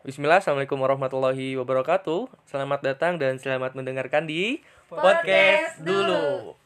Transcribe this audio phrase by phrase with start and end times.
[0.00, 2.48] Bismillah, Assalamualaikum warahmatullahi wabarakatuh.
[2.48, 6.56] Selamat datang dan selamat mendengarkan di Podcast Dulu.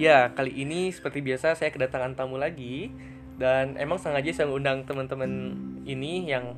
[0.00, 2.96] Ya, kali ini seperti biasa saya kedatangan tamu lagi.
[3.36, 5.52] Dan emang sengaja saya undang teman-teman
[5.84, 6.56] ini yang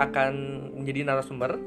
[0.00, 0.32] akan
[0.80, 1.60] menjadi narasumber.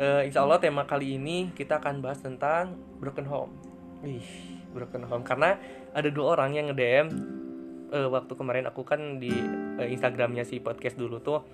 [0.00, 3.52] Eh, Insya Allah tema kali ini kita akan bahas tentang broken home.
[4.00, 4.24] Wih,
[4.72, 5.20] broken home.
[5.20, 5.60] Karena
[5.92, 7.41] ada dua orang yang nge-DM
[7.92, 9.30] eh, waktu kemarin aku kan di
[9.78, 11.44] eh, Instagramnya si podcast dulu tuh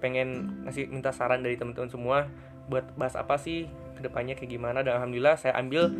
[0.00, 2.28] pengen ngasih minta saran dari teman-teman semua
[2.68, 4.80] buat bahas apa sih ke depannya kayak gimana.
[4.80, 5.92] Dan alhamdulillah saya ambil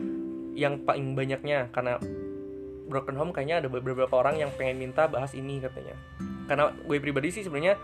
[0.56, 2.00] yang paling banyaknya karena
[2.88, 5.96] broken home kayaknya ada beberapa orang yang pengen minta bahas ini katanya.
[6.48, 7.80] Karena gue pribadi sih sebenarnya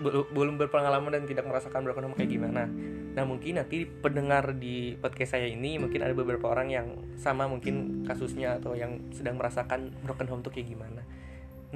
[0.00, 2.68] bel- belum berpengalaman dan tidak merasakan broken home kayak gimana
[3.12, 6.86] nah mungkin nanti pendengar di podcast saya ini mungkin ada beberapa orang yang
[7.20, 11.04] sama mungkin kasusnya atau yang sedang merasakan broken home tuh kayak gimana.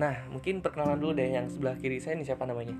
[0.00, 2.76] Nah mungkin perkenalan dulu deh yang sebelah kiri saya ini siapa namanya?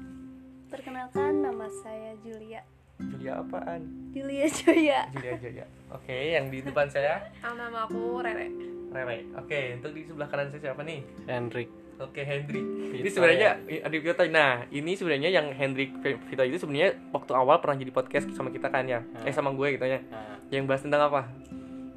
[0.72, 2.64] Perkenalkan nama saya Julia.
[2.96, 4.12] Julia apaan?
[4.16, 5.00] Julia Joya.
[5.12, 7.28] Julia Jaya oke yang di depan saya?
[7.44, 8.48] Nama aku Rere.
[8.88, 9.18] Rere.
[9.36, 11.04] Oke untuk di sebelah kanan saya siapa nih?
[11.28, 12.64] Hendrik Oke Hendrik.
[12.97, 13.48] Ini sebenarnya
[13.84, 14.20] adik Vito.
[14.28, 18.69] Nah, ini sebenarnya yang Hendrik Vito itu sebenarnya waktu awal pernah jadi podcast sama kita
[18.69, 19.00] kan ya.
[19.25, 20.00] Eh sama gue gitu ya.
[20.12, 21.22] nah, Yang bahas tentang apa?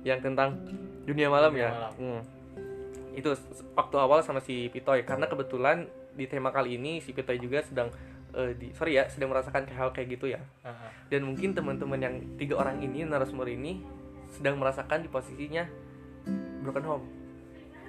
[0.07, 0.49] Yang tentang
[1.03, 1.71] dunia malam Dunia ya.
[1.75, 1.91] malam.
[1.99, 2.21] Hmm.
[3.11, 3.35] Itu
[3.75, 5.83] waktu awal sama si Vito ya karena kebetulan
[6.15, 7.91] di tema kali ini si Vito juga sedang
[8.31, 10.39] eh, di sorry ya sedang merasakan hal kayak gitu ya.
[10.63, 13.83] ah, Dan mungkin teman-teman yang tiga orang ini narasumber ini
[14.31, 15.67] sedang merasakan di posisinya
[16.63, 17.05] broken home.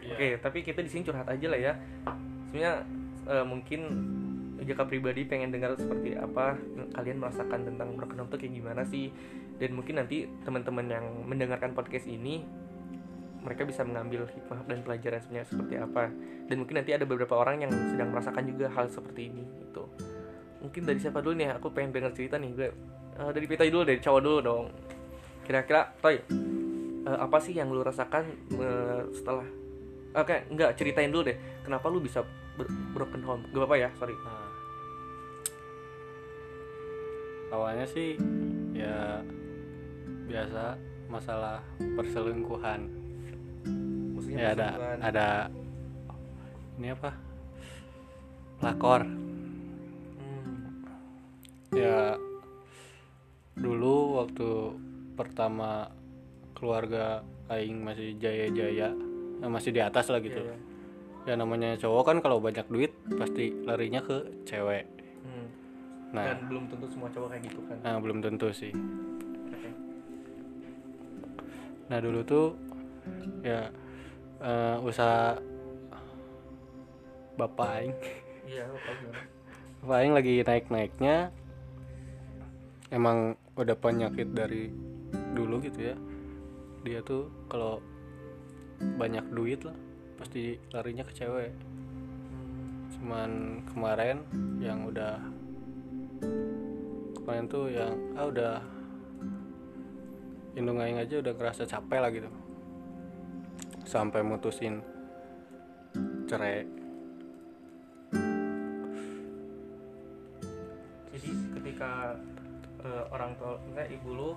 [0.05, 0.15] Iya.
[0.17, 1.73] Oke, tapi kita di sini curhat aja lah ya.
[2.51, 2.73] Sebenarnya
[3.31, 3.81] eh, mungkin
[4.61, 6.53] Jaka pribadi pengen dengar seperti apa
[6.93, 9.09] kalian merasakan tentang broken home tuh kayak gimana sih?
[9.57, 12.45] Dan mungkin nanti teman-teman yang mendengarkan podcast ini
[13.41, 16.13] mereka bisa mengambil hikmah dan pelajaran sebenarnya seperti apa.
[16.45, 19.89] Dan mungkin nanti ada beberapa orang yang sedang merasakan juga hal seperti ini gitu.
[20.61, 21.57] Mungkin dari siapa dulu nih?
[21.57, 22.69] Aku pengen dengar cerita nih gue.
[23.17, 24.65] Eh, dari Pita dulu, dari cowok dulu dong.
[25.49, 28.29] Kira-kira, Toy, eh, apa sih yang lu rasakan
[28.61, 29.49] eh, setelah
[30.11, 31.39] Oke, enggak ceritain dulu deh.
[31.63, 32.27] Kenapa lu bisa
[32.93, 33.43] broken home?
[33.55, 34.15] Gak apa-apa ya, sorry.
[34.27, 34.51] Nah.
[37.51, 38.15] awalnya sih
[38.73, 39.21] ya
[40.31, 40.79] biasa
[41.11, 41.59] masalah
[41.99, 42.87] perselingkuhan
[44.15, 44.69] Maksudnya ya ada
[45.03, 45.29] ada
[46.79, 47.11] ini apa
[48.63, 49.03] lakor
[50.21, 50.87] Hmm,
[51.75, 52.15] ya
[53.59, 54.79] dulu waktu
[55.19, 55.91] pertama
[56.55, 58.95] keluarga aing masih jaya-jaya
[59.43, 60.59] masih di atas lah gitu iya, iya.
[61.27, 64.85] ya namanya cowok kan kalau banyak duit pasti larinya ke cewek
[65.21, 65.47] Hmm.
[66.11, 67.77] nah Dan belum tentu semua cowok kayak gitu kan.
[67.79, 68.73] nah, belum tentu sih
[69.47, 69.71] Oke.
[71.87, 72.47] nah dulu tuh
[73.41, 73.69] ya
[74.39, 75.37] eh, usaha
[77.37, 77.95] bapak aing
[78.45, 79.21] Iya, apa gimana?
[79.81, 81.17] bapak aing lagi naik naiknya
[82.89, 83.19] emang
[83.55, 84.73] udah penyakit dari
[85.31, 85.97] dulu gitu ya
[86.81, 87.79] dia tuh kalau
[88.81, 89.77] banyak duit lah.
[90.17, 91.53] Pasti larinya ke cewek.
[92.97, 94.25] Cuman kemarin
[94.61, 95.17] yang udah
[97.21, 98.55] kemarin tuh yang ah udah
[100.59, 102.31] indung aing aja udah ngerasa capek lah gitu.
[103.87, 104.85] Sampai mutusin
[106.29, 106.67] cerai.
[111.11, 112.17] Jadi ketika
[112.85, 114.31] eh, orang tua, misalnya ibu lu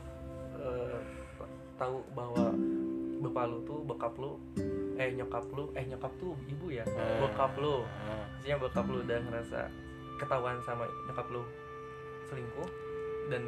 [0.58, 1.00] eh,
[1.78, 2.54] tahu bahwa
[3.24, 4.36] bapak lu tuh bokap lu
[5.00, 6.84] eh nyokap lu eh nyokap tuh ibu ya?
[6.86, 7.20] Eh.
[7.24, 7.82] bokap lu.
[7.82, 9.60] Nah, maksudnya bokap lu udah ngerasa
[10.20, 11.42] ketahuan sama nyokap lu
[12.30, 12.70] selingkuh
[13.32, 13.44] dan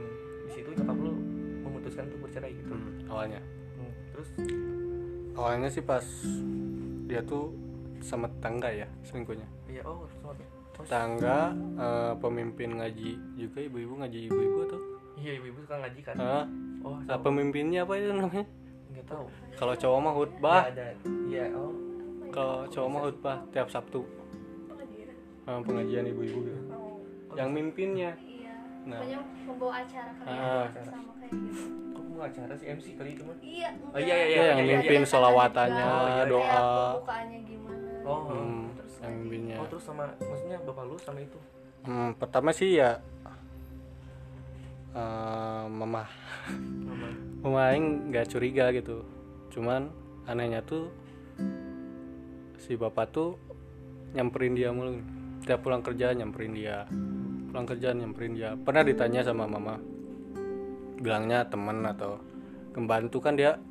[0.47, 1.13] di situ nyokap lu
[1.61, 2.73] memutuskan untuk bercerai gitu.
[2.73, 3.41] Hmm, awalnya.
[3.75, 4.29] Hmm, terus?
[5.35, 6.05] Awalnya sih pas
[7.05, 7.53] dia tuh
[7.99, 9.47] sama tetangga ya selingkuhnya.
[9.67, 10.87] Iya oh sama terus?
[10.87, 14.81] Tetangga eh, pemimpin ngaji juga ibu-ibu ngaji ibu-ibu tuh
[15.15, 16.15] iya ibu-ibu suka ngaji kan?
[16.19, 16.45] Ah,
[16.83, 17.23] oh nah, sama.
[17.31, 18.45] pemimpinnya apa itu namanya
[19.05, 20.61] nggak tahu kalau cowok mah khutbah
[21.25, 21.71] iya oh
[22.29, 24.02] kalau cowok mah khutbah tiap sabtu
[25.46, 26.57] Ah, pengajian ibu-ibu gitu.
[27.37, 28.49] yang mimpinnya Iya.
[28.84, 28.97] Nah.
[28.97, 30.66] Pokoknya membawa acara kan Ah.
[30.81, 31.63] sama kayak gitu.
[31.93, 33.69] kok mau acara sih MC kali itu mah Iya.
[33.85, 35.05] Oh, iya, iya, Iya, yang iya, mimpin iya.
[35.05, 37.90] solawatannya Oh, iya, doa Kayak pembukaannya gimana.
[38.03, 41.40] oh hmm, Terus yang mimpinnya oh terus sama maksudnya bapak lu sama itu
[41.85, 42.97] Hmm, pertama sih ya
[44.91, 46.09] eh, mama
[46.81, 47.09] mama
[47.45, 49.05] mama aing nggak curiga gitu.
[49.53, 49.93] Cuman
[50.25, 50.89] anehnya tuh
[52.57, 53.37] si bapak tuh
[54.17, 54.97] nyamperin dia mulu.
[55.45, 56.89] Tiap pulang kerja nyamperin dia.
[57.53, 58.57] Pulang kerja nyamperin dia.
[58.57, 59.77] Pernah ditanya sama mama.
[60.97, 62.17] Bilangnya temen atau
[62.73, 63.61] pembantu kan dia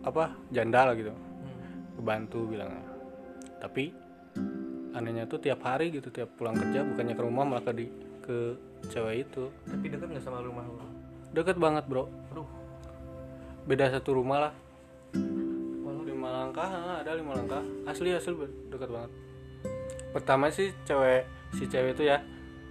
[0.00, 1.12] apa janda lah gitu.
[1.12, 2.00] Hmm.
[2.00, 2.80] kebantu bilangnya.
[3.60, 3.92] Tapi
[4.96, 7.92] anehnya tuh tiap hari gitu tiap pulang kerja bukannya ke rumah malah ke di
[8.24, 8.56] ke
[8.88, 9.52] cewek itu.
[9.68, 10.80] Tapi deket nggak sama rumah lu
[11.36, 12.08] deket banget bro.
[12.32, 12.67] Aduh
[13.68, 14.52] beda satu rumah lah.
[16.08, 17.60] Lima langkah ah, ada lima langkah.
[17.84, 18.32] Asli asli
[18.72, 19.12] deket banget.
[20.16, 22.24] Pertama sih cewek si cewek itu ya.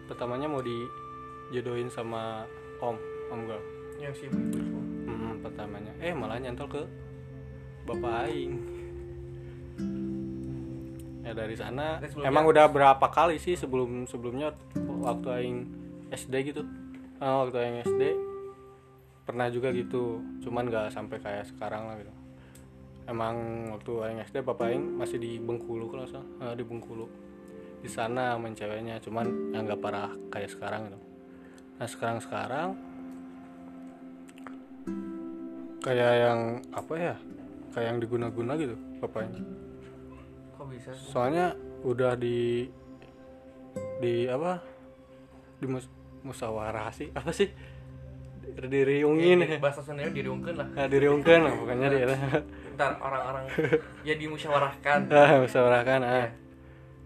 [0.10, 2.50] Pertamanya mau dijodohin sama
[2.82, 2.98] om
[3.30, 3.60] om gue
[4.02, 5.94] yang si ibu ibu Hmm, pertamanya.
[6.02, 6.82] Eh malah nyantol ke
[7.86, 8.54] bapak aing.
[11.22, 12.02] Ya dari sana.
[12.26, 15.58] Emang udah berapa kali sih sebelum sebelumnya waktu aing
[16.10, 16.66] SD gitu?
[17.22, 18.27] Ah, waktu aing SD
[19.28, 20.24] pernah juga gitu.
[20.40, 22.14] Cuman nggak sampai kayak sekarang lah gitu.
[23.08, 26.28] Emang waktu aing SD bapak aing masih di Bengkulu kalau salah.
[26.40, 27.12] Ah, di Bengkulu.
[27.84, 31.00] Di sana main ceweknya cuman yang nggak parah kayak sekarang gitu.
[31.78, 32.70] Nah sekarang sekarang
[35.84, 36.40] kayak yang
[36.72, 37.16] apa ya?
[37.76, 39.46] Kayak yang diguna-guna gitu bapaknya
[40.58, 41.06] kok bisa sih?
[41.14, 41.54] soalnya
[41.86, 42.66] udah di
[44.02, 44.58] di apa?
[45.62, 45.86] Di mus
[46.26, 47.14] musyawarah sih.
[47.14, 47.50] Apa sih
[48.56, 49.38] diriungin.
[49.44, 50.68] Ya, bahasa Sundanya diriungkeun lah.
[50.72, 52.06] Nah, diriungkan lah pokoknya dia
[52.78, 53.44] ntar orang-orang
[54.06, 55.00] ya dimusyawarahkan.
[55.14, 56.28] Ah musyawarahkan ah.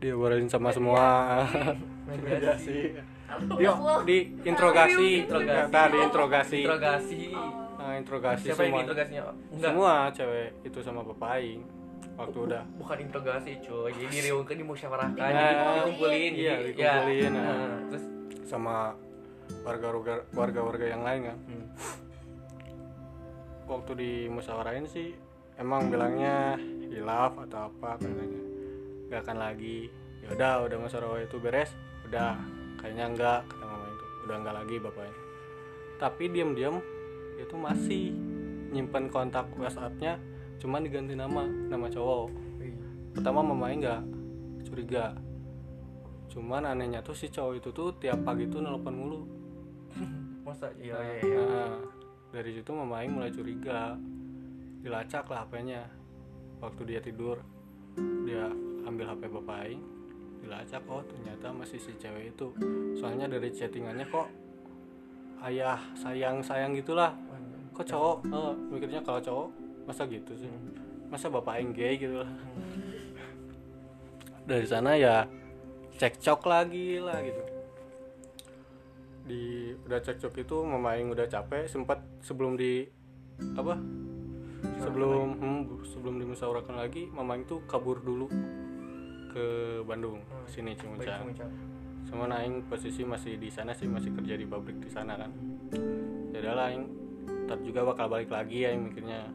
[0.01, 1.45] Diobrolin sama semua.
[2.09, 2.97] Mediasi
[3.63, 5.71] Yuk, di interogasi, Interogasi.
[5.71, 9.21] Nah, di interogasi, nah, siapa yang semua, diinterogasinya
[9.55, 9.71] enggak.
[9.71, 11.61] Semua cewek itu sama bapak aing
[12.19, 12.63] waktu udah.
[12.75, 13.89] bukan interogasi cuy.
[13.95, 15.15] Jadi diriungkeun dimusyawarahkan.
[15.15, 16.31] Nah, jadi dikumpulin.
[16.35, 17.39] Iya, jadi- dikumpulin, ya.
[17.39, 18.05] Nah, terus?
[18.43, 18.75] Sama
[19.63, 21.39] warga-warga warga-warga yang lain kan.
[21.47, 21.67] Hmm.
[23.71, 25.15] waktu di musyawarahin sih
[25.55, 26.59] emang bilangnya
[26.91, 28.41] hilaf atau apa katanya.
[29.07, 29.87] Nggak akan lagi.
[30.21, 31.71] Ya udah udah musyawarah itu beres
[32.07, 32.35] udah.
[32.81, 34.05] Kayaknya enggak kata mama itu.
[34.27, 35.15] Udah enggak lagi bapaknya.
[36.01, 36.75] Tapi diam-diam
[37.39, 38.11] dia tuh masih
[38.71, 40.19] nyimpan kontak WhatsAppnya
[40.61, 42.27] cuman diganti nama nama cowok.
[42.61, 42.75] Wih.
[43.15, 44.01] pertama mamanya nggak
[44.67, 45.15] curiga.
[46.31, 49.40] Cuman anehnya tuh si cowok itu tuh tiap pagi tuh nelpon mulu
[50.47, 51.77] masa iya iya iya Nah,
[52.31, 53.95] dari situ Mama Aing mulai curiga.
[54.81, 55.83] Dilacak lah HP-nya.
[56.61, 57.41] Waktu dia tidur,
[58.25, 58.49] dia
[58.85, 59.81] ambil HP Bapak Aing,
[60.45, 62.53] dilacak oh ternyata masih si cewek itu.
[62.97, 64.29] Soalnya dari chattingannya kok
[65.45, 67.17] ayah sayang-sayang gitulah.
[67.73, 68.17] Kok cowok?
[68.29, 69.47] Oh, mikirnya kalau cowok
[69.89, 70.49] masa gitu sih.
[71.09, 72.31] Masa Bapak Aing gay gitu lah.
[74.49, 75.25] Dari sana ya
[75.97, 77.50] cekcok lagi lah gitu
[79.31, 82.83] di udah cekcok itu mama Aing udah capek sempat sebelum di
[83.55, 83.79] apa?
[84.83, 88.27] Sebelum hmm, sebelum dimusyawarahkan lagi mama Aing tuh kabur dulu
[89.31, 90.43] ke Bandung Hmm.
[90.43, 91.31] sini Cimuncang.
[92.03, 95.31] sama Aing posisi masih di sana sih masih kerja di pabrik di sana kan.
[96.35, 96.91] Ya lah Aing
[97.47, 99.31] ntar juga bakal balik lagi Aing mikirnya.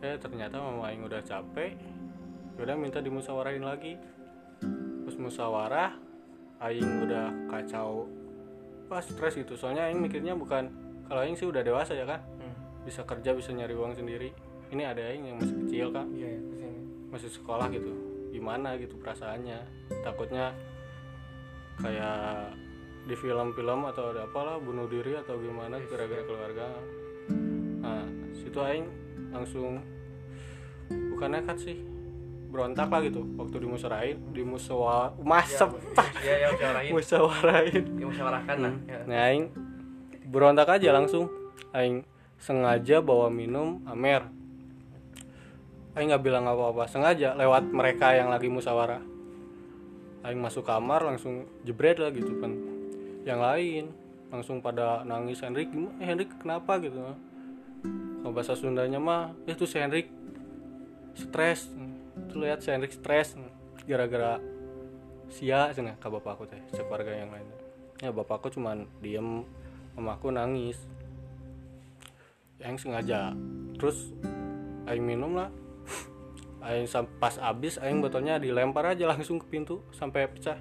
[0.00, 1.76] Eh ternyata mama Aing udah capek
[2.56, 4.00] ya udah minta dimusyawarahin lagi.
[5.04, 5.92] Terus musyawarah
[6.64, 8.08] Aing udah kacau
[8.88, 9.54] pas stres gitu.
[9.54, 10.72] Soalnya Aing mikirnya bukan
[11.06, 12.54] kalau Aing sih udah dewasa ya kan Hmm.
[12.82, 14.32] bisa kerja bisa nyari uang sendiri.
[14.68, 16.68] Ini ada Aing yang masih kecil kan iya iya
[17.08, 17.92] masih sekolah gitu.
[18.32, 19.60] Gimana gitu perasaannya?
[20.04, 20.52] Takutnya
[21.78, 22.52] kayak
[23.08, 26.68] di film-film atau ada apalah bunuh diri atau gimana gara-gara keluarga.
[27.80, 28.04] Nah
[28.36, 28.84] situ aing
[29.32, 29.80] langsung
[30.88, 31.76] bukan nekat sih
[32.48, 33.22] berontak lah gitu.
[33.36, 35.70] Waktu dimusyawarahin dimusyawa masep
[36.24, 39.00] iya iya musyawarahin musyawarahin dimusyawarahkan lah ya.
[39.04, 39.52] nah aing
[40.28, 41.28] berontak aja langsung.
[41.76, 42.02] Aing
[42.40, 44.24] sengaja bawa minum amer.
[45.92, 49.18] Aing nggak bilang apa-apa sengaja lewat mereka yang lagi musyawarah
[50.26, 52.52] aing masuk kamar langsung jebret lah gitu kan.
[53.22, 53.84] Yang lain
[54.28, 56.76] langsung pada nangis Henrik gimana eh, Henrik kenapa?
[56.82, 57.00] gitu.
[58.20, 60.10] Kalau bahasa Sundanya mah eh tuh si Henrik
[61.14, 61.70] stres
[62.28, 63.34] tuh lihat si Henrik stres
[63.88, 64.36] gara-gara
[65.28, 67.48] sia sana ke bapakku teh sekeluarga yang lain.
[68.00, 69.44] Ya bapakku cuman diem
[69.96, 70.78] mamaku nangis.
[72.60, 73.32] Yang sengaja.
[73.80, 74.12] Terus
[74.86, 75.50] aing minum lah.
[76.64, 80.58] Aing pas abis aing botolnya dilempar aja langsung ke pintu sampai pecah.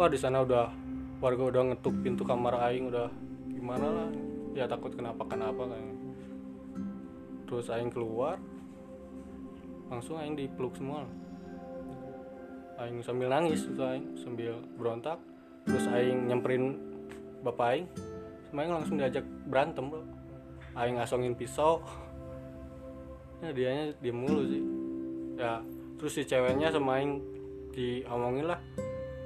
[0.00, 0.72] Wah di sana udah
[1.20, 3.12] warga udah ngetuk pintu kamar aing udah
[3.52, 4.10] gimana lah.
[4.52, 5.84] Ya takut kenapa kenapa kan.
[7.48, 8.40] Terus aing keluar
[9.92, 11.04] langsung aing dipeluk semua.
[12.80, 15.20] Aing sambil nangis itu aing sambil berontak
[15.68, 16.80] terus aing nyamperin
[17.44, 17.86] bapak aing.
[18.56, 20.00] Aing langsung diajak berantem bro.
[20.72, 21.84] Aing ngasongin pisau.
[23.44, 24.64] Ya dianya diem mulu sih.
[25.36, 25.60] Ya
[26.00, 27.20] terus si ceweknya sama aing
[27.76, 28.60] diomongin lah.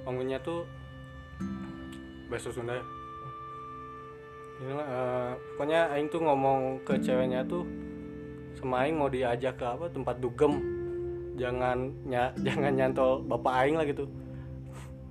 [0.02, 0.66] Omonginnya tuh
[2.26, 2.84] bahasa Sunda ya.
[4.56, 7.85] Ini lah eh, pokoknya aing tuh ngomong ke ceweknya tuh
[8.56, 10.58] sama aing mau diajak ke apa tempat dugem.
[11.36, 14.08] Jangan nya, jangan nyantol bapak aing lah gitu.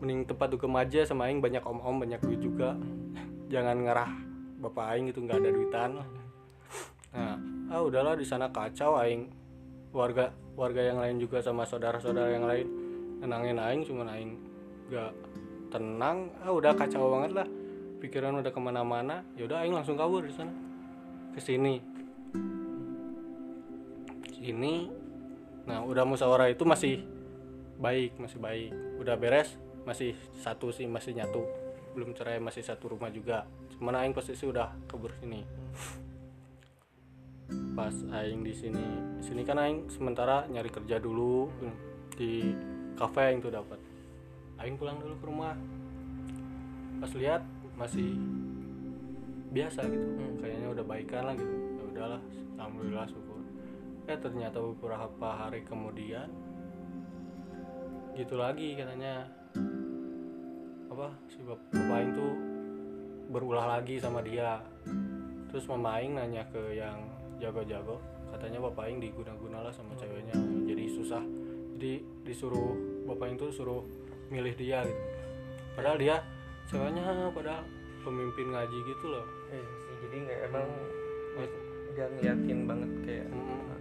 [0.02, 2.74] Mending tempat dukem aja sama aing banyak om om banyak duit juga.
[3.48, 4.12] Jangan ngerah
[4.60, 5.92] bapak aing itu nggak ada duitan
[7.16, 7.40] nah
[7.72, 9.32] ah udahlah di sana kacau aing.
[9.96, 10.28] Warga
[10.60, 12.68] warga yang lain juga sama saudara-saudara yang lain.
[13.24, 14.36] Nenangin aing cuma aing
[14.92, 15.12] nggak
[15.72, 16.28] tenang.
[16.44, 17.48] Ah udah kacau banget lah.
[18.04, 20.52] Pikiran udah ke mana-mana yaudah aing langsung kabur di sana.
[21.32, 21.95] Ke sini
[24.46, 24.94] sini
[25.66, 27.02] nah udah musyawarah itu masih
[27.80, 28.72] baik masih baik.
[29.00, 31.44] Udah beres masih satu sih masih nyatu.
[31.96, 33.48] Belum cerai masih satu rumah juga.
[33.76, 35.44] Cuman aing posisi udah kabur sini.
[37.76, 38.86] Pas aing di sini
[39.22, 41.52] sini kan aing sementara nyari kerja dulu
[42.16, 42.56] di
[42.96, 43.80] kafe yang tuh dapat.
[44.62, 45.56] Aing pulang dulu ke rumah.
[47.04, 47.44] Pas lihat
[47.76, 48.16] masih
[49.52, 50.08] biasa gitu.
[50.40, 51.54] Kayaknya udah baikan lah gitu.
[51.54, 52.22] Ya udahlah
[52.56, 53.06] alhamdulillah
[54.06, 56.30] eh ternyata beberapa hari kemudian
[58.14, 59.26] gitu lagi katanya.
[60.88, 62.32] Apa si bap- bapak Aing tuh
[63.34, 64.62] berulah lagi sama dia.
[65.52, 67.02] Terus mama Aing nanya ke yang
[67.42, 68.00] jago-jago
[68.32, 70.38] katanya bapak Aing diguna-guna lah sama ceweknya.
[70.70, 71.24] Jadi susah.
[71.76, 72.78] Jadi disuruh
[73.10, 73.84] bapak Aing tuh suruh
[74.32, 75.04] milih dia gitu.
[75.76, 76.16] Padahal dia
[76.70, 77.04] ceweknya
[77.36, 77.66] padahal
[78.06, 79.26] pemimpin ngaji gitu loh.
[79.52, 80.68] Sih, jadi nggak emang
[81.96, 83.75] dia ngeliatin banget kayak Mm.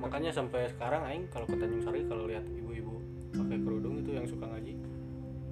[0.00, 2.98] Makanya sampai sekarang aing kalau ke Tanjung Sari kalau lihat ibu-ibu
[3.36, 4.74] pakai kerudung itu yang suka ngaji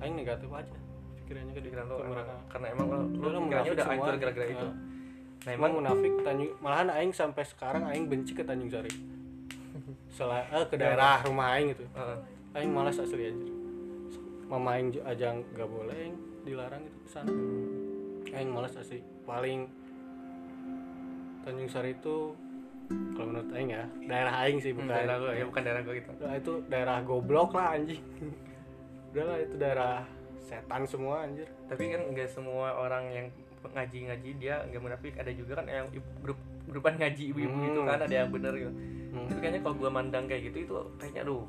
[0.03, 0.77] aing negatif aja.
[1.23, 2.35] Pikirannya ke pikiran lo mereka.
[2.49, 4.69] karena emang lo, lo lah, pikirannya udah hancur gara-gara itu.
[4.69, 4.75] Nah.
[5.45, 8.93] nah emang munafik Tanjung malahan aing sampai sekarang aing benci ke Tanjung Sari.
[10.17, 11.21] Selain eh, ke daerah.
[11.27, 11.85] rumah aing itu.
[11.95, 12.19] Heeh.
[12.57, 13.55] aing malas asli anjir
[14.49, 16.17] mama aing aja nggak boleh aing
[16.49, 17.31] dilarang itu ke sana.
[18.33, 19.05] Aing malas asli.
[19.29, 19.69] Paling
[21.45, 22.33] Tanjung Sari itu
[22.89, 25.95] kalau menurut aing ya daerah aing sih Hmm, bukan daerah gue ya bukan daerah gue
[26.01, 26.11] gitu.
[26.19, 28.03] Nah, itu daerah goblok lah anjing.
[29.13, 29.95] Udah lah itu daerah
[30.41, 31.49] setan semua anjir.
[31.69, 33.27] Tapi kan nggak semua orang yang
[33.61, 35.13] ngaji-ngaji dia nggak munafik.
[35.21, 35.87] Ada juga kan yang
[36.25, 37.65] grup grupan ngaji ibu-ibu Hmm.
[37.65, 38.73] gitu kan ada yang bener gitu.
[39.09, 39.25] Hmm.
[39.25, 41.45] tapi kayaknya kalau gue mandang kayak gitu itu kayaknya aduh.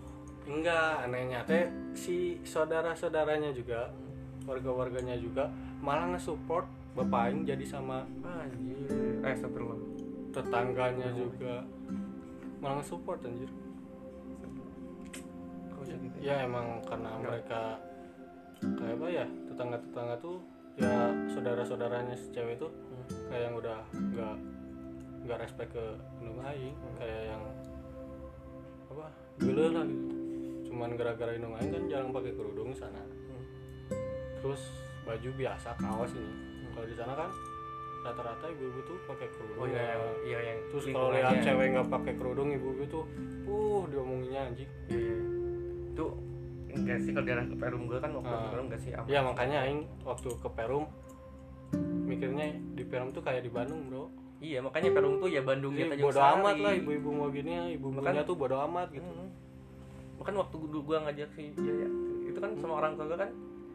[0.48, 1.40] Enggak anehnya.
[1.46, 3.92] Teh si saudara-saudaranya juga
[4.44, 6.66] warga-warganya juga malah nge-support
[6.96, 9.22] bapak aing jadi sama anjir.
[9.24, 9.99] Eh astagfirullah
[10.30, 11.66] tetangganya juga
[12.60, 13.50] malah nge-support anjir.
[15.74, 16.46] Kok bisa gitu ya?
[16.46, 17.80] Emang karena mereka
[18.60, 20.38] kayak apa ya tetangga-tetangga tuh
[20.76, 22.72] ya saudara-saudaranya si cewek tuh
[23.32, 24.36] kayak yang udah nggak
[25.28, 25.86] nggak respect ke
[26.20, 27.44] Indung Aing kayak yang
[28.92, 29.06] apa
[29.40, 30.16] gila lah gitu.
[30.72, 33.00] Cuman gara-gara Indung Aing kan jarang pakai kerudung sana.
[33.00, 33.46] Hmm.
[34.40, 34.62] terus
[35.04, 36.34] baju biasa kaos ini.
[36.72, 37.32] Kalau di sana kan
[38.00, 39.58] rata-rata ibu-ibu tuh pakai kerudung.
[39.58, 43.04] Oh iya yang iya yang terus kalau lihat cewek nggak pakai kerudung ibu-ibu tuh
[43.46, 44.70] uh diomonginnya anjing.
[44.88, 45.16] Iya, iya.
[45.90, 46.06] itu
[46.70, 48.40] enggak sih kalau daerah Perum gue kan waktu Ah.
[48.40, 48.92] di Perum enggak sih?
[48.94, 49.08] Aman.
[49.10, 50.86] ya makanya aing waktu ke Perum
[52.08, 54.08] mikirnya di Perum tuh kayak di Bandung bro.
[54.40, 58.24] Iya makanya Perum tuh ya Jadi Tanjung bodo amat lah ibu-ibu mau gini ya ibu-ibunya
[58.24, 59.04] tuh bodo amat gitu.
[59.04, 59.30] Hmm.
[60.16, 61.88] Bahkan waktu gua ngajak si Jaya.
[62.24, 63.30] Itu kan sama orang tua kan.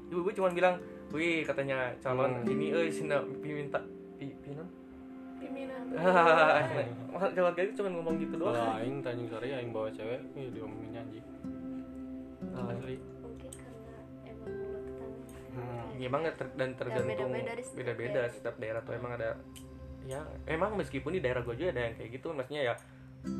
[0.08, 0.80] Ibu-ibu cuma bilang,
[1.12, 2.48] "Wih, katanya calon Hmm.
[2.48, 3.80] ini euy sina minta
[4.14, 4.68] pi pinon."
[5.34, 5.82] pimpinan
[7.12, 8.80] Masa keluarga itu cuma ngomong gitu kalau doang.
[8.80, 11.26] aing Tanjung Sari aing bawa cewek nih diomonginnya anjing
[12.46, 12.70] Ah.
[12.70, 13.94] asli mungkin karena
[14.24, 15.16] emang mulut tetangga
[15.50, 15.86] Hmm.
[15.94, 17.30] Ya, emang ter- dan tergantung
[17.72, 18.80] beda-beda setiap daerah.
[18.80, 19.36] tuh emang ada
[20.04, 22.74] ya emang meskipun di daerah gua juga ada yang kayak gitu maksudnya ya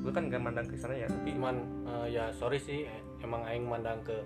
[0.01, 2.85] gua kan gak mandang ke sana ya tapi cuman eh, ya sorry sih
[3.19, 4.17] emang aing mandang ke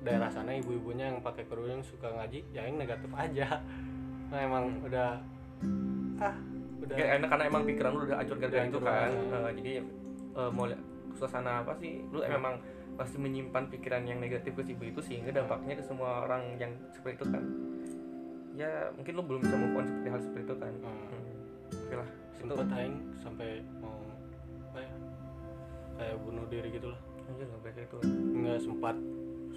[0.00, 3.58] daerah sana ibu-ibunya yang pakai kerudung suka ngaji ya aing negatif aja
[4.28, 5.18] nah emang udah
[6.20, 6.36] ah.
[6.78, 6.94] Udah.
[6.94, 9.10] Kayak enak karena emang pikiran lu udah hancur gara-gara itu kan.
[9.10, 9.72] Eh, jadi
[10.38, 10.82] eh, mau lihat
[11.18, 12.06] suasana apa sih?
[12.14, 12.54] Lu memang
[12.98, 16.74] pasti menyimpan pikiran yang negatif ke si ibu itu sehingga dampaknya ke semua orang yang
[16.94, 17.42] seperti itu kan.
[18.58, 20.72] Ya mungkin lu belum bisa move on seperti hal seperti itu kan.
[20.82, 21.06] Hmm.
[21.10, 21.34] hmm.
[21.86, 22.54] oke lah itu.
[22.54, 23.48] Sempet aing sampai
[23.82, 23.98] mau
[24.70, 24.92] apa ya
[25.98, 27.98] kayak bunuh diri gitu lah nggak boleh kayak itu.
[28.38, 28.96] Nggak sempat.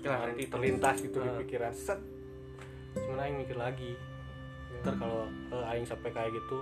[0.01, 0.95] Cuman nanti terlintas.
[0.99, 1.37] gitu di Ah.
[1.39, 1.71] pikiran.
[1.73, 1.99] Set.
[2.97, 3.91] Cuman aing mikir lagi
[4.81, 6.59] Ntar kalau eh, aing sampai kayak gitu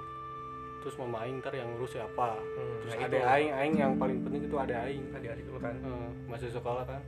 [0.79, 2.39] terus mama aing ntar yang ngurus siapa?
[2.39, 3.27] Hmm, terus ada itu.
[3.27, 5.03] aing aing yang paling penting itu ada aing.
[5.11, 5.75] Adik-adik lu kan.
[5.75, 7.01] Eh, masih sekolah kan.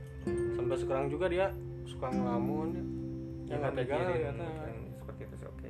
[0.52, 1.48] Sampai sekarang juga dia
[1.88, 2.68] suka ngelamun.
[3.48, 3.96] Ya nggak tega
[5.02, 5.68] seperti itu sih oke.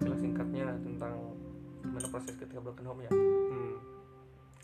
[0.00, 1.14] Itulah singkatnya tentang
[1.84, 3.10] gimana proses ketika broken home ya.
[3.12, 3.76] Hmm.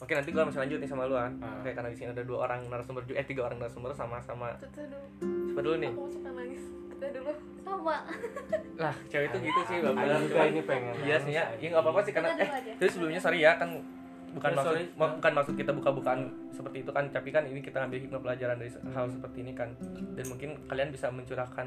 [0.01, 1.33] Oke nanti gua masih lanjut nih sama lu kan.
[1.39, 1.61] Ah.
[1.61, 4.57] Oke karena di sini ada dua orang narasumber juga, eh tiga orang narasumber sama-sama.
[4.57, 4.99] Tutup dulu
[5.47, 5.91] Siapa dulu nih?
[5.91, 7.97] aku suka nangis kita dulu sama
[8.77, 10.03] Lah cewek itu gitu sih bapak.
[10.03, 13.21] Aing juga ini pengen Iya sih ya, ya nggak apa-apa sih karena eh terus sebelumnya
[13.21, 13.69] sorry ya kan
[14.31, 14.85] bukan Ya, maksud sorry.
[14.95, 18.71] bukan maksud kita buka-bukaan seperti itu kan tapi kan ini kita ngambil hikmah pelajaran dari
[18.71, 19.75] hal seperti ini kan
[20.15, 21.67] dan mungkin kalian bisa mencurahkan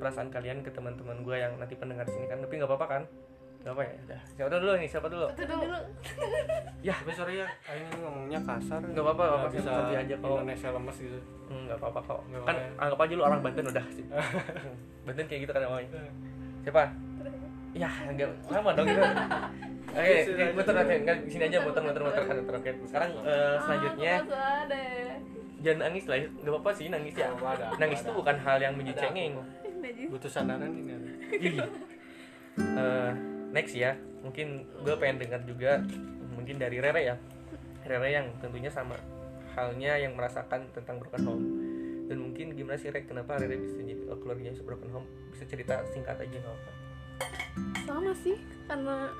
[0.00, 3.02] perasaan kalian ke teman-teman gue yang nanti pendengar di sini kan tapi nggak apa-apa kan
[3.60, 3.92] apa ya?
[4.08, 4.20] Udah.
[4.24, 5.26] Siapa dulu nih siapa dulu?
[5.36, 5.78] Itu dulu.
[6.88, 7.48] ya tapi sorry ya.
[7.68, 8.80] Ini ngomongnya kasar.
[8.80, 9.60] Nggak apa-apa, nggak apa-apa.
[9.60, 10.28] Santai aja kok.
[10.32, 11.18] Indonesia lemes gitu.
[11.50, 12.20] Hmm, nggak apa-apa kok.
[12.32, 12.80] Nggak kan apa-apa.
[12.80, 14.04] anggap aja lu orang Banten udah sih.
[14.08, 14.74] Hmm,
[15.06, 15.88] Banten kayak gitu kan namanya.
[16.64, 16.82] Siapa?
[17.70, 18.98] Ya enggak sama dong gitu
[19.90, 20.54] oke Sini aja.
[20.54, 20.94] muter oke.
[20.94, 22.70] Enggak sini aja muter muter muter kan muter oke.
[22.86, 24.14] Sekarang eh, selanjutnya.
[24.30, 24.82] Ah, ada.
[25.60, 27.28] jangan nangis lah nggak apa-apa sih nangis ya.
[27.34, 28.74] Nggak nangis itu bukan hal yang.
[29.80, 30.12] Najis.
[30.12, 31.08] butuh sandaran ini ada.
[33.50, 34.46] Eh, next ya mungkin
[34.78, 35.82] gue pengen dengar juga
[36.30, 37.16] mungkin dari Rere ya.
[37.82, 38.94] Rere yang tentunya sama
[39.50, 41.44] halnya yang merasakan tentang broken home.
[42.06, 45.06] Dan mungkin gimana sih Rere kenapa Rere bisa jadi eh, keluarganya bisa broken home?
[45.30, 46.70] Bisa cerita singkat aja nggak apa
[47.82, 49.10] Sama sih karena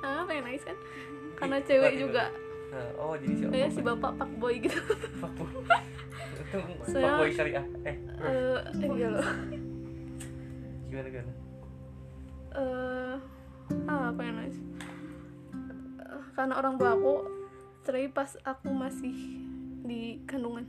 [0.00, 0.76] ah pengen nangis kan.
[1.38, 2.24] Karena Ih, cewek juga.
[2.68, 4.76] nah, oh jadi si Kayak si bapak pak boy gitu.
[5.16, 5.48] fuckboy.
[6.36, 6.56] Itu
[6.90, 7.64] Saya- fuckboy syariah.
[7.82, 8.56] Eh Eh,
[8.90, 9.24] iya loh.
[10.86, 11.32] gimana gimana?
[12.50, 13.14] Eh
[13.88, 14.58] ah, apa yang nangis
[16.34, 17.14] karena orang tua aku
[17.84, 19.12] cerai pas aku masih
[19.84, 20.64] di kandungan.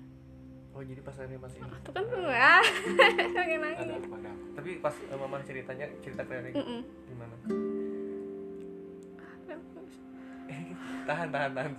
[0.72, 2.64] Oh jadi pas Rere masih ini itu kan ah
[3.36, 6.80] pengen nangis ada tapi pas eh, mama ceritanya cerita ke Rere Mm-mm.
[7.12, 7.36] gimana?
[11.02, 11.72] Tahan tahan tahan.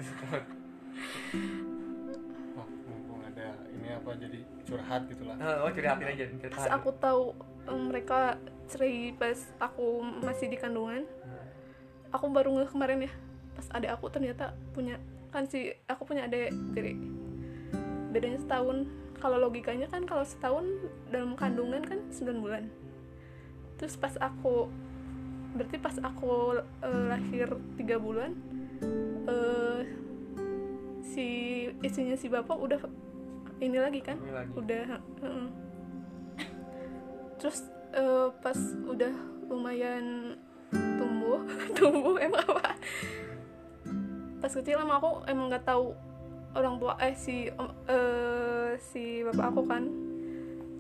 [2.53, 5.37] Oh mumpung ada ini apa jadi curhat gitulah.
[5.41, 7.33] Oh curhatin aja cerita pas aku tahu
[7.65, 8.37] eh, mereka
[8.69, 11.05] cerai pas aku masih di kandungan
[12.13, 13.13] aku baru ngeh kemarin ya
[13.53, 14.97] pas adik aku ternyata punya
[15.33, 16.93] kan si aku punya adik jadi
[18.13, 18.85] bedanya setahun
[19.17, 20.67] kalau logikanya kan kalau setahun
[21.09, 22.69] dalam kandungan kan 9 bulan
[23.81, 24.69] terus pas aku
[25.53, 28.33] berarti pas aku eh, lahir tiga bulan
[29.29, 29.81] eh,
[31.03, 31.27] si
[31.85, 32.81] istrinya si bapak udah
[33.61, 34.51] ini lagi kan Ini lagi.
[34.57, 34.85] udah
[35.23, 35.47] heeh.
[37.37, 39.15] terus eh, pas udah
[39.49, 40.37] lumayan
[40.73, 41.45] tumbuh
[41.77, 42.77] tumbuh emang apa
[44.41, 45.95] pas kecil emang aku emang nggak tahu
[46.53, 49.85] orang tua eh si om- eh, si bapak aku kan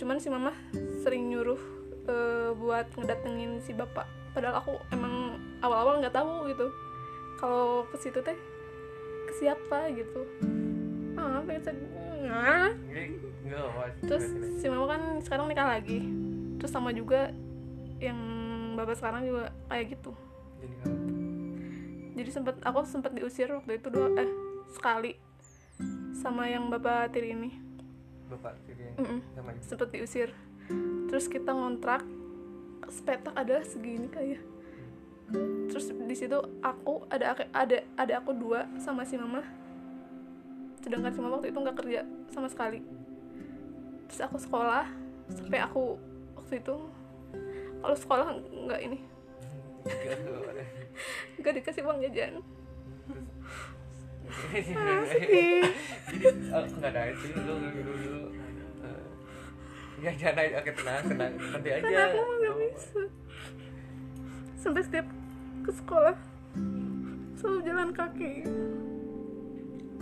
[0.01, 0.53] cuman si mama
[1.05, 1.61] sering nyuruh
[2.09, 6.67] eh, buat ngedatengin si bapak padahal aku emang awal-awal nggak tahu gitu
[7.39, 8.37] kalau ke situ teh
[9.29, 10.25] ke siapa gitu
[11.15, 11.77] ah pengen
[12.33, 12.73] ah
[14.09, 14.27] terus
[14.59, 16.22] si mama kan sekarang nikah lagi
[16.63, 17.35] terus sama juga
[17.99, 18.15] yang
[18.79, 20.15] bapak sekarang juga kayak gitu.
[20.63, 20.75] Jadi
[22.15, 24.31] jadi sempat aku sempat diusir waktu itu dua eh
[24.71, 25.19] sekali
[26.15, 27.51] sama yang bapak tiri ini.
[28.31, 29.19] Bapak jadi Mm-mm.
[29.35, 30.31] sama ibu sempat diusir.
[31.11, 32.07] Terus kita ngontrak
[32.87, 34.39] sepetak adalah segini kayak
[35.67, 39.43] terus di situ aku ada ada ada aku dua sama si mama.
[40.79, 42.87] Sedangkan si mama waktu itu nggak kerja sama sekali.
[44.07, 44.87] Terus aku sekolah
[45.27, 46.12] sampai aku
[46.53, 46.77] waktu itu
[47.81, 48.27] kalau sekolah
[48.69, 48.99] nggak ini.
[51.41, 52.45] Nggak dikasih uang jajan.
[54.53, 55.41] Jadi
[56.53, 58.21] oh, enggak ada itu dulu dulu dulu
[58.85, 59.03] Eh,
[60.05, 61.81] ya jangan aja oke tenang tenang nanti aja.
[61.89, 63.03] Karena aku nggak bisa.
[64.61, 65.09] Sampai setiap
[65.65, 66.17] ke sekolah
[67.41, 68.45] selalu jalan kaki.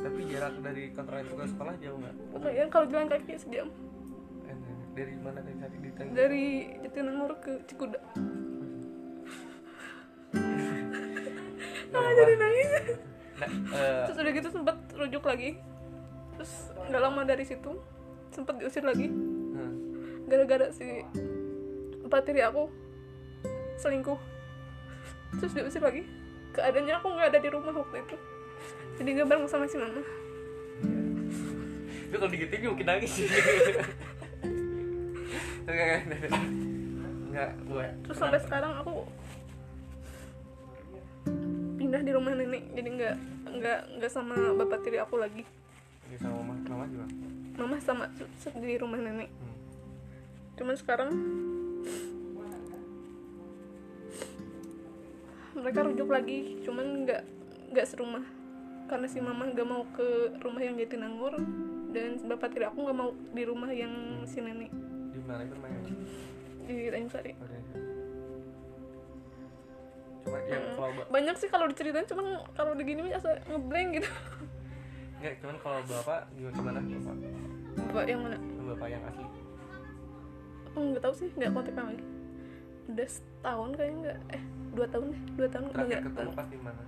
[0.02, 2.14] Tapi jarak dari kantor itu ke sekolah jauh nggak?
[2.34, 3.70] Makanya kalau jalan kaki sejam
[5.00, 6.12] dari mana dari tadi di Tangerang?
[6.12, 6.44] dari
[6.84, 8.00] Jatinangor ke Cikuda.
[11.90, 12.70] Malah jadi nangis.
[13.40, 15.56] Nah eh, terus udah gitu sempat rujuk lagi.
[16.36, 16.52] Terus
[16.92, 17.72] nggak lama dari situ
[18.28, 19.08] sempat diusir lagi.
[19.08, 19.72] Hmm.
[20.30, 20.86] gara-gara si
[22.04, 22.68] empat tiri aku
[23.80, 24.20] selingkuh.
[25.40, 26.04] Terus diusir lagi.
[26.52, 28.16] Keadaannya aku nggak ada di rumah waktu itu.
[29.00, 30.04] Jadi nggak bareng sama si mama.
[32.10, 33.14] Itu kalau digituin mungkin nangis
[35.68, 36.32] enggak enggak
[37.30, 39.06] enggak gue terus sampai sekarang aku
[41.90, 42.70] pindah di rumah nenek.
[42.76, 43.14] Jadi nggak
[43.50, 45.42] nggak nggak sama bapak tiri aku lagi.
[46.06, 47.06] Ini sama mama mama juga.
[47.58, 48.04] Mama sama
[48.62, 49.26] di rumah nenek.
[49.26, 49.58] Hmm.
[50.60, 51.10] cuman sekarang
[55.56, 56.62] mereka rujuk lagi.
[56.62, 57.22] Cuman nggak
[57.74, 58.22] nggak serumah.
[58.86, 61.42] Karena si mama nggak mau ke rumah yang Jatinangor
[61.90, 64.70] dan bapak tiri aku nggak mau di rumah yang si nenek
[65.30, 65.78] di mana itu main
[66.60, 67.58] di Tanjung Sari Oke.
[70.20, 70.74] cuma yang Hmm.
[70.76, 74.10] kalau ba- banyak sih kalau diceritain cuman kalau begini biasa ngeblank gitu.
[75.16, 77.14] Enggak cuman kalau bapak gimana bapak
[77.80, 78.36] bapak yang mana?
[78.66, 79.24] Bapak yang asli.
[80.70, 82.04] Oh, nggak tahu sih nggak kontekan lagi.
[82.86, 86.58] Udah setahun kayaknya nggak eh dua tahun deh dua tahun udah nggak ketemu pas di
[86.58, 86.80] mana?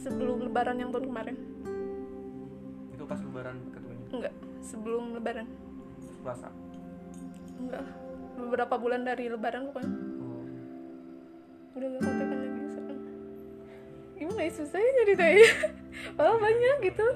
[0.00, 1.36] Sebelum lebaran yang tahun kemarin.
[2.90, 4.06] Itu pas lebaran ketemunya?
[4.10, 5.46] Enggak sebelum lebaran
[6.24, 6.48] puasa?
[7.60, 7.84] Enggak.
[8.34, 9.92] Beberapa bulan dari lebaran pokoknya.
[10.18, 10.44] Oh.
[11.74, 13.02] udah gak kontekan lagi sekarang
[14.14, 15.48] gimana ya susah ya ceritanya
[16.16, 17.06] malah banyak gitu.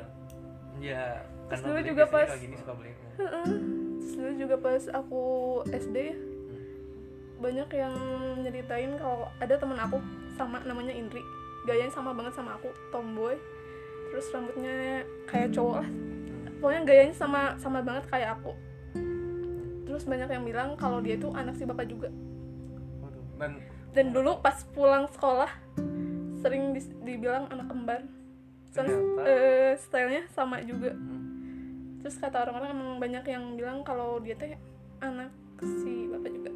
[0.78, 2.92] Ya Terus dulu juga pas- gini suka beli.
[3.16, 3.46] Heeh.
[3.98, 5.22] Terus dulu juga pas aku
[5.70, 6.16] SD ya
[7.38, 7.94] banyak yang
[8.42, 10.02] nyeritain kalau ada teman aku
[10.34, 11.22] sama namanya Indri.
[11.64, 13.38] Gayanya sama banget sama aku tomboy.
[14.10, 15.88] Terus rambutnya kayak cowok lah.
[16.58, 18.52] Pokoknya gayanya sama sama banget kayak aku
[19.88, 22.12] terus banyak yang bilang kalau dia itu anak si bapak juga.
[23.34, 23.56] Dan
[23.90, 25.48] dan dulu pas pulang sekolah
[26.38, 28.04] sering dis- dibilang anak kembar.
[28.68, 29.22] Soalnya Ternyata.
[29.24, 30.92] eh, stylenya sama juga.
[30.92, 31.24] Hmm,
[31.98, 34.54] terus kata orang-orang emang banyak yang bilang kalau dia teh
[34.98, 36.52] anak si bapak juga.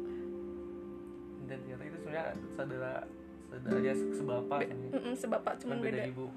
[1.43, 2.93] Dan ternyata itu sebenarnya saudara
[3.49, 4.93] saudara ya sebapak Be- sebenarnya.
[4.95, 6.05] Mm-mm, sebapak cuman Cuman beda beda.
[6.07, 6.27] ibu.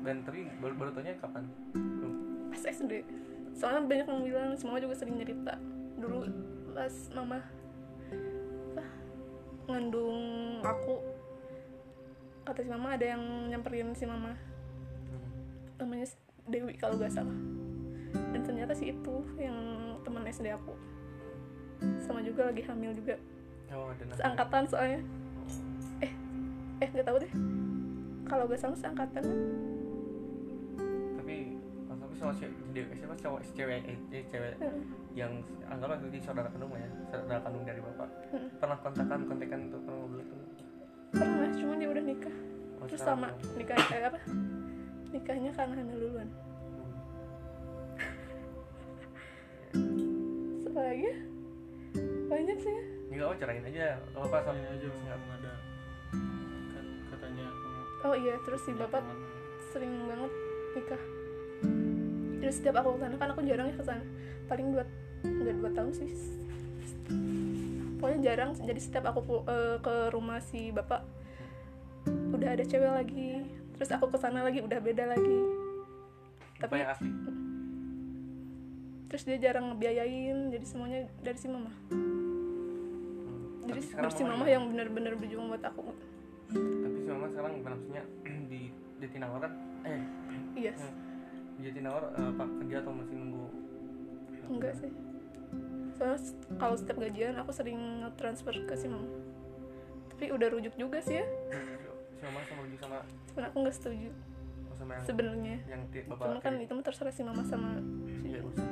[0.00, 1.44] Dan tapi baru baru tanya kapan?
[2.46, 2.92] Pas SD
[3.54, 5.54] soalnya banyak yang bilang si mama juga sering cerita.
[5.96, 6.26] Dulu
[6.74, 7.38] pas mama
[8.74, 8.84] apa,
[9.70, 10.18] ngandung
[10.66, 10.98] aku
[12.44, 14.34] kata si mama ada yang nyamperin si mama.
[15.78, 16.10] Namanya
[16.50, 17.38] Dewi kalau gak salah.
[18.34, 19.56] Dan ternyata si itu yang
[20.02, 20.74] teman SD aku.
[22.02, 23.16] Sama juga lagi hamil juga.
[23.72, 25.00] Oh seangkatan soalnya.
[26.02, 26.12] Eh
[26.82, 27.32] eh nggak tahu deh.
[28.28, 29.24] Kalau gak salah seangkatan
[32.24, 32.32] sama
[32.72, 33.14] dia siapa?
[33.20, 34.82] Cowok cewek eh, eh, cewek Heeh.
[35.12, 35.32] yang
[35.68, 38.08] anggaplah itu saudara kandung lah ya saudara kandung dari bapak.
[38.32, 38.48] Hmm.
[38.58, 40.36] pernah kontakan kontekan untuk pernah ngobrol itu?
[41.14, 42.36] Pernah cuman dia udah nikah.
[42.80, 43.28] Oh, terus sama.
[43.54, 44.18] nikah eh, apa?
[45.14, 46.28] Nikahnya karena hamil duluan.
[50.74, 51.06] Apa lagi?
[51.06, 51.14] Ya?
[52.24, 52.74] banyak sih.
[52.74, 52.82] Ya
[53.14, 53.94] Ini gak apa cerain aja.
[54.10, 55.52] Gak apa sama aja mau ada
[56.74, 57.46] kan katanya
[58.04, 59.18] oh iya terus si bapak teman.
[59.72, 60.32] sering banget
[60.76, 61.02] nikah
[62.44, 64.04] terus setiap aku ke sana kan aku jarang ya ke sana
[64.44, 64.84] paling dua
[65.24, 66.10] nggak dua tahun sih.
[67.96, 71.00] Pokoknya jarang jadi setiap aku eh, ke rumah si bapak
[72.36, 73.48] udah ada cewek lagi.
[73.80, 75.38] Terus aku ke sana lagi udah beda lagi.
[76.60, 77.08] Tapi yang asli.
[79.08, 81.72] Terus dia jarang ngebiayain jadi semuanya dari si mama.
[81.88, 82.12] Hmm.
[83.64, 85.88] jadi dari si mama yang benar-benar berjuang buat aku.
[86.52, 88.04] Tapi si mama sekarang gimana maksudnya
[88.52, 88.68] Di
[89.00, 89.52] Jatinangor kan
[89.88, 90.00] Eh
[90.56, 90.72] iya.
[90.76, 91.03] di
[91.62, 93.46] Jatinangor eh, apa kerja atau masih nunggu?
[94.50, 94.90] Enggak sih.
[95.94, 96.18] Soalnya
[96.58, 97.80] kalau setiap gajian aku sering
[98.18, 99.06] transfer ke si mama
[100.14, 101.26] tapi udah rujuk juga sih ya.
[102.14, 102.96] Si mama sama Rujuk sama
[103.34, 104.10] cuman aku nggak setuju.
[104.70, 105.56] Oh, sama yang sebenarnya.
[105.66, 107.82] yang bapak cuman kan itu terserah si mama sama
[108.22, 108.68] si urusan.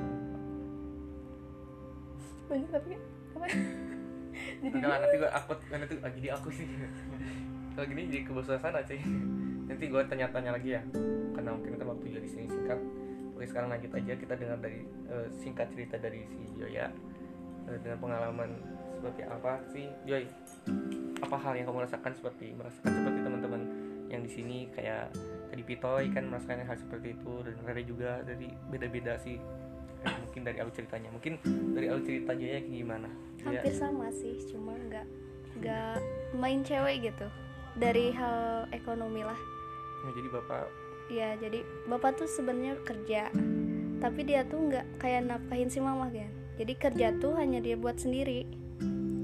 [2.47, 2.91] banyak tapi
[3.37, 3.47] apa?
[4.63, 6.69] Jadi Enggak nanti gue akut nanti ah, jadi aku sih.
[7.77, 9.01] Kalau gini jadi kebosanan sih
[9.69, 10.83] nanti gue tanya-tanya lagi ya
[11.33, 12.81] karena mungkin kan waktu jadi sini singkat.
[13.33, 14.13] Oke sekarang lanjut aja.
[14.15, 16.93] Kita dengar dari eh, singkat cerita dari si Joya
[17.71, 18.51] Eh, dengan pengalaman
[18.99, 20.27] seperti apa sih Joy
[21.23, 23.63] apa hal yang kamu rasakan seperti merasakan seperti teman-teman
[24.11, 24.59] yang di sini?
[24.75, 25.15] Kayak
[25.51, 29.39] tadi Pitoy kan merasakan hal seperti itu dan Rere juga dari beda-beda sih.
[30.03, 31.15] Eh, mungkin dari alur ceritanya.
[31.15, 31.39] Mungkin
[31.79, 33.09] dari alur cerita Joya kayak gimana?
[33.39, 35.07] Joya hampir sama sih cuma nggak
[35.63, 35.97] nggak
[36.35, 37.27] main cewek gitu.
[37.79, 39.39] Dari hal ekonomi lah.
[40.03, 40.67] Ya, jadi bapak
[41.11, 43.33] ya jadi bapak tuh sebenarnya kerja
[43.99, 47.97] tapi dia tuh nggak kayak nafkahin si mama kan jadi kerja tuh hanya dia buat
[47.97, 48.45] sendiri.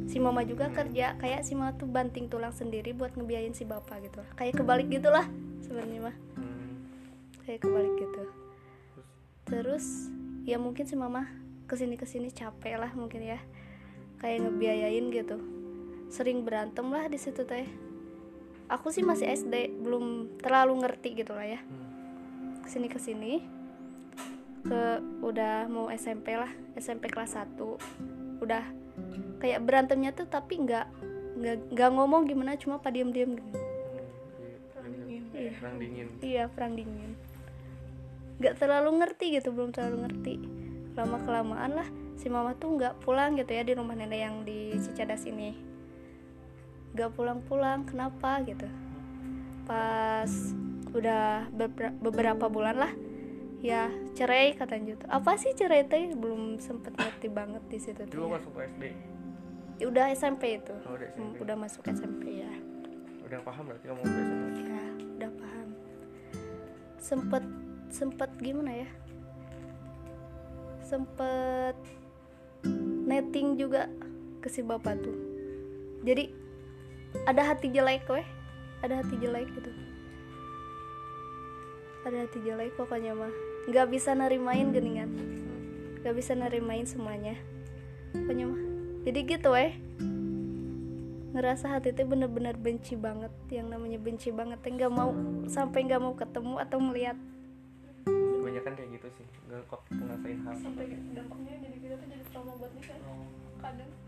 [0.08, 4.08] Si mama juga kerja kayak si mama tuh banting tulang sendiri buat ngebiayain si bapak
[4.08, 4.24] gitu.
[4.24, 5.28] Lah kayak kebalik gitulah
[5.60, 6.16] sebenarnya mah.
[6.40, 6.88] Hmm,
[7.44, 8.22] kayak kebalik gitu.
[8.24, 8.26] Terus?
[9.46, 9.86] Terus
[10.48, 11.28] ya mungkin si mama
[11.68, 13.38] ke sini ke sini capek lah mungkin ya.
[14.24, 15.36] Kayak ngebiayain gitu.
[16.08, 17.68] Sering berantem lah di situ teh
[18.68, 21.60] aku sih masih SD belum terlalu ngerti gitu lah ya.
[21.60, 23.32] Hmm, ke sini ke sini.
[24.62, 27.56] Ke udah mau SMP lah SMP kelas 1
[28.38, 28.64] udah
[29.42, 30.86] kayak berantemnya tuh tapi nggak
[31.38, 33.58] nggak nggak ngomong gimana cuma apa diem diem gitu.
[34.74, 35.22] Perang dingin.
[35.32, 35.52] Iya.
[35.56, 36.08] perang dingin.
[36.20, 37.12] Iya perang dingin.
[38.38, 40.34] Nggak terlalu ngerti gitu belum terlalu ngerti.
[40.98, 44.74] Lama kelamaan lah si mama tuh nggak pulang gitu ya di rumah nenek yang di
[44.74, 45.77] Cicadas ini
[46.94, 48.68] nggak pulang-pulang kenapa gitu.
[49.64, 50.30] Pas
[50.96, 52.92] udah bebera- beberapa bulan lah
[53.58, 55.04] ya cerai katanya gitu.
[55.10, 56.14] Apa sih cerai teh?
[56.14, 58.32] Belum sempet ngerti banget di situ tuh dulu ya.
[58.38, 58.84] masuk SD
[59.78, 60.74] Ya udah SMP itu.
[60.90, 61.22] Oh, udah SMP.
[61.22, 62.52] Hmm, udah masuk SMP ya.
[63.22, 64.84] Udah paham berarti kamu udah SMA ya
[65.18, 65.68] udah paham.
[66.98, 67.44] Sempet
[67.90, 68.88] sempet gimana ya?
[70.82, 71.76] Sempet
[73.04, 73.86] netting juga
[74.40, 75.16] ke si bapak tuh.
[76.02, 76.30] Jadi
[77.24, 78.26] ada hati jelek weh.
[78.84, 79.70] Ada hati jelek gitu.
[82.06, 83.32] Ada hati jelek pokoknya mah.
[83.66, 85.10] Nggak bisa nerimain geningan.
[86.04, 87.34] Nggak bisa nerimain semuanya.
[88.14, 88.62] Pokoknya mah.
[89.08, 89.74] Jadi gitu eh
[91.28, 93.32] ngerasa hati teh bener-bener benci banget.
[93.50, 95.10] Yang namanya benci banget teh nggak mau
[95.50, 97.16] sampai nggak mau ketemu atau melihat
[98.06, 99.26] kebanyakan kayak gitu sih.
[99.50, 100.54] Nggak kok ngerasain hal.
[100.62, 102.98] Sampai dampaknya jadi kita tuh jadi trauma buat nikah.
[103.58, 103.90] Kadang.
[103.90, 104.07] Hmm.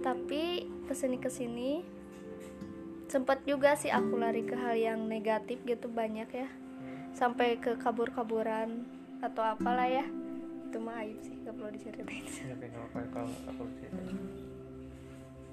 [0.00, 1.70] tapi ke sini ke sini
[3.10, 6.48] sempat juga sih aku lari ke hal yang negatif gitu banyak ya.
[7.10, 8.86] Sampai ke kabur-kaburan
[9.18, 10.06] atau apalah ya.
[10.70, 12.24] Itu mah aib sih gak perlu diceritain.
[12.46, 12.54] Ya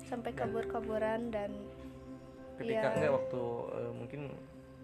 [0.07, 1.51] sampai kabur-kaburan dan
[2.55, 2.95] ketika Iya.
[2.95, 3.41] enggak waktu
[3.75, 4.21] eh, mungkin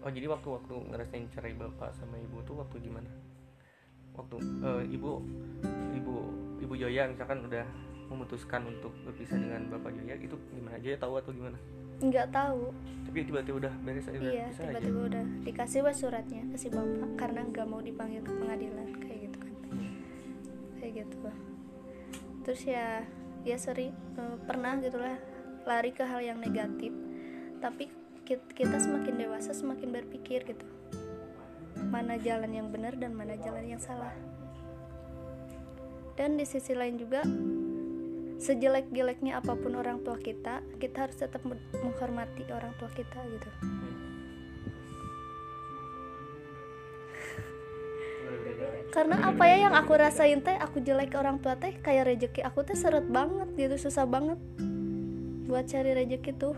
[0.04, 3.08] oh jadi waktu waktu ngerasain cerai bapak sama ibu tuh waktu gimana?
[4.14, 5.24] Waktu eh, ibu
[5.96, 6.14] ibu
[6.60, 7.64] ibu Joya misalkan udah
[8.14, 10.78] memutuskan untuk berpisah dengan bapak Joya itu gimana?
[10.78, 11.58] Joya tahu atau gimana?
[11.98, 12.70] Nggak tahu.
[13.06, 14.66] Tapi tiba-tiba udah beres aja iya aja.
[14.66, 19.18] tiba-tiba udah dikasih wes suratnya ke si bapak karena nggak mau dipanggil ke pengadilan kayak
[19.30, 19.54] gitu kan.
[20.78, 21.16] Kayak gitu.
[22.46, 22.86] Terus ya
[23.44, 25.16] ya sering eh, pernah gitulah
[25.66, 26.90] lari ke hal yang negatif.
[27.62, 27.88] Tapi
[28.26, 30.66] ki- kita semakin dewasa semakin berpikir gitu.
[31.90, 34.12] Mana jalan yang benar dan mana jalan yang salah.
[36.14, 37.26] Dan di sisi lain juga
[38.38, 43.50] sejelek-jeleknya apa pun orang tua kita kita harus tetap men- menghormati orang tua kita gitu.
[48.94, 52.46] Karena apa ya yang aku rasain teh aku jelek ke orang tua teh kayak rejeki
[52.46, 54.38] aku teh seret banget gitu susah banget
[55.50, 56.54] buat cari rejeki tuh.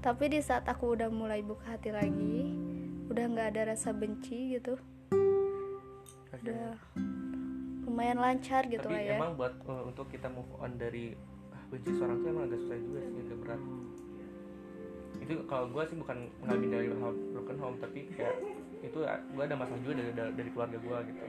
[0.00, 2.52] Tapi di saat aku udah mulai buka hati lagi
[3.08, 4.76] udah nggak ada rasa benci gitu.
[6.30, 6.46] Oke.
[6.46, 6.76] udah
[7.90, 9.16] lumayan lancar gitu tapi lah ya.
[9.18, 11.12] emang buat eh, untuk kita move on dari
[11.50, 13.60] ah, benci seorang tuh emang agak susah juga sih agak berat.
[15.20, 16.86] Itu kalau gue sih bukan mengalami dari
[17.34, 18.36] broken home tapi kayak
[18.80, 21.24] itu gue ada masalah juga dari dari, dari keluarga gue gitu.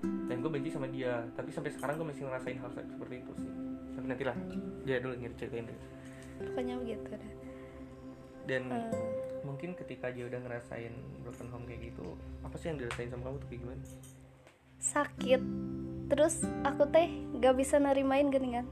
[0.00, 3.32] Dan gue benci sama dia tapi sampai sekarang gue masih ngerasain hal se- seperti itu
[3.40, 3.52] sih.
[3.96, 4.36] Tapi nantilah
[4.84, 5.78] dia dulu ngiri ceritain deh.
[6.40, 7.32] Pokoknya begitu dah
[8.48, 8.90] dan Eh,
[9.46, 10.90] mungkin ketika dia udah ngerasain
[11.22, 13.82] broken home kayak gitu apa sih yang dirasain sama kamu tuh kayak gimana
[14.80, 15.42] sakit.
[16.10, 17.06] Terus aku teh
[17.38, 18.66] gak bisa nerimain geningan.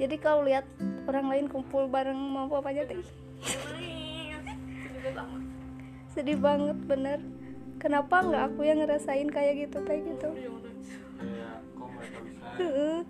[0.00, 0.64] Jadi kalau lihat
[1.04, 2.96] orang lain kumpul bareng mau apa aja teh
[6.16, 7.20] sedih banget bener.
[7.80, 10.28] Kenapa nggak aku yang ngerasain kayak gitu kayak gitu?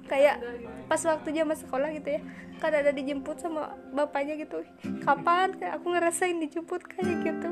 [0.07, 0.43] Kayak
[0.87, 2.23] pas waktu zaman sekolah gitu ya
[2.61, 4.63] kan ada dijemput sama bapaknya gitu.
[5.03, 7.51] Kapan aku ngerasain dijemput kayak gitu?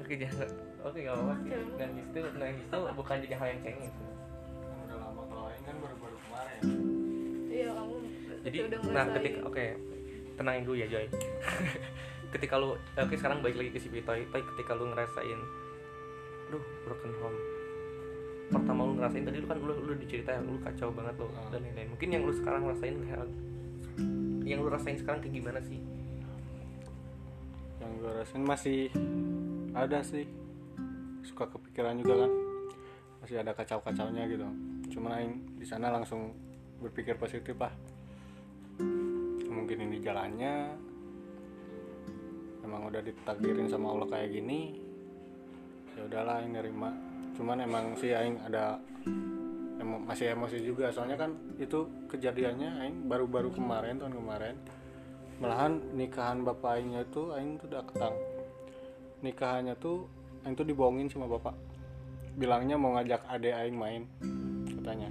[0.00, 1.50] Oke jangan oke gak apa-apa sih.
[1.76, 3.92] Nangis tuh nangis tuh bukan jadi hal yang cengeng
[4.60, 6.62] kan udah lama kalau lain kan baru-baru kemarin.
[7.46, 7.94] Iya kamu
[8.40, 8.72] jadi nah
[9.04, 9.14] ngerasain.
[9.16, 9.64] ketika oke.
[10.34, 11.04] Tenangin dulu ya Joy.
[12.32, 14.22] Ketika lu oke sekarang balik lagi ke si Toy.
[14.24, 15.40] Toy ketika lu ngerasain
[16.48, 17.38] duh broken home.
[18.48, 21.50] Pertama lu ngerasain tadi lu kan lu, lu diceritain lu kacau banget lo Ah.
[21.52, 21.90] dan lain-lain.
[21.92, 23.26] Mungkin yang lu sekarang rasain hal
[24.46, 25.78] yang lu rasain sekarang kayak gimana sih?
[27.78, 28.80] Yang gue rasain masih
[29.70, 30.24] ada sih
[31.24, 32.32] suka kepikiran juga kan.
[33.20, 34.46] Masih ada kacau-kacaunya gitu.
[34.96, 36.32] Cuman aing di sana langsung
[36.80, 37.72] berpikir positif lah
[39.50, 40.54] mungkin ini jalannya.
[42.64, 44.78] Emang udah ditakdirin sama Allah kayak gini
[45.94, 46.90] ya udahlah aing nerima.
[47.36, 48.80] Cuman emang sih aing ada
[49.78, 50.88] emo- masih emosi juga.
[50.90, 54.56] Soalnya kan itu kejadiannya aing baru-baru kemarin tahun kemarin
[55.40, 58.16] malahan nikahan bapak aingnya tuh aing tuh udah ketang
[59.24, 60.04] nikahannya tuh
[60.44, 61.52] aing tuh dibohongin sama bapak.
[62.36, 64.02] Bilangnya mau ngajak adek aing main
[64.80, 65.10] katanya.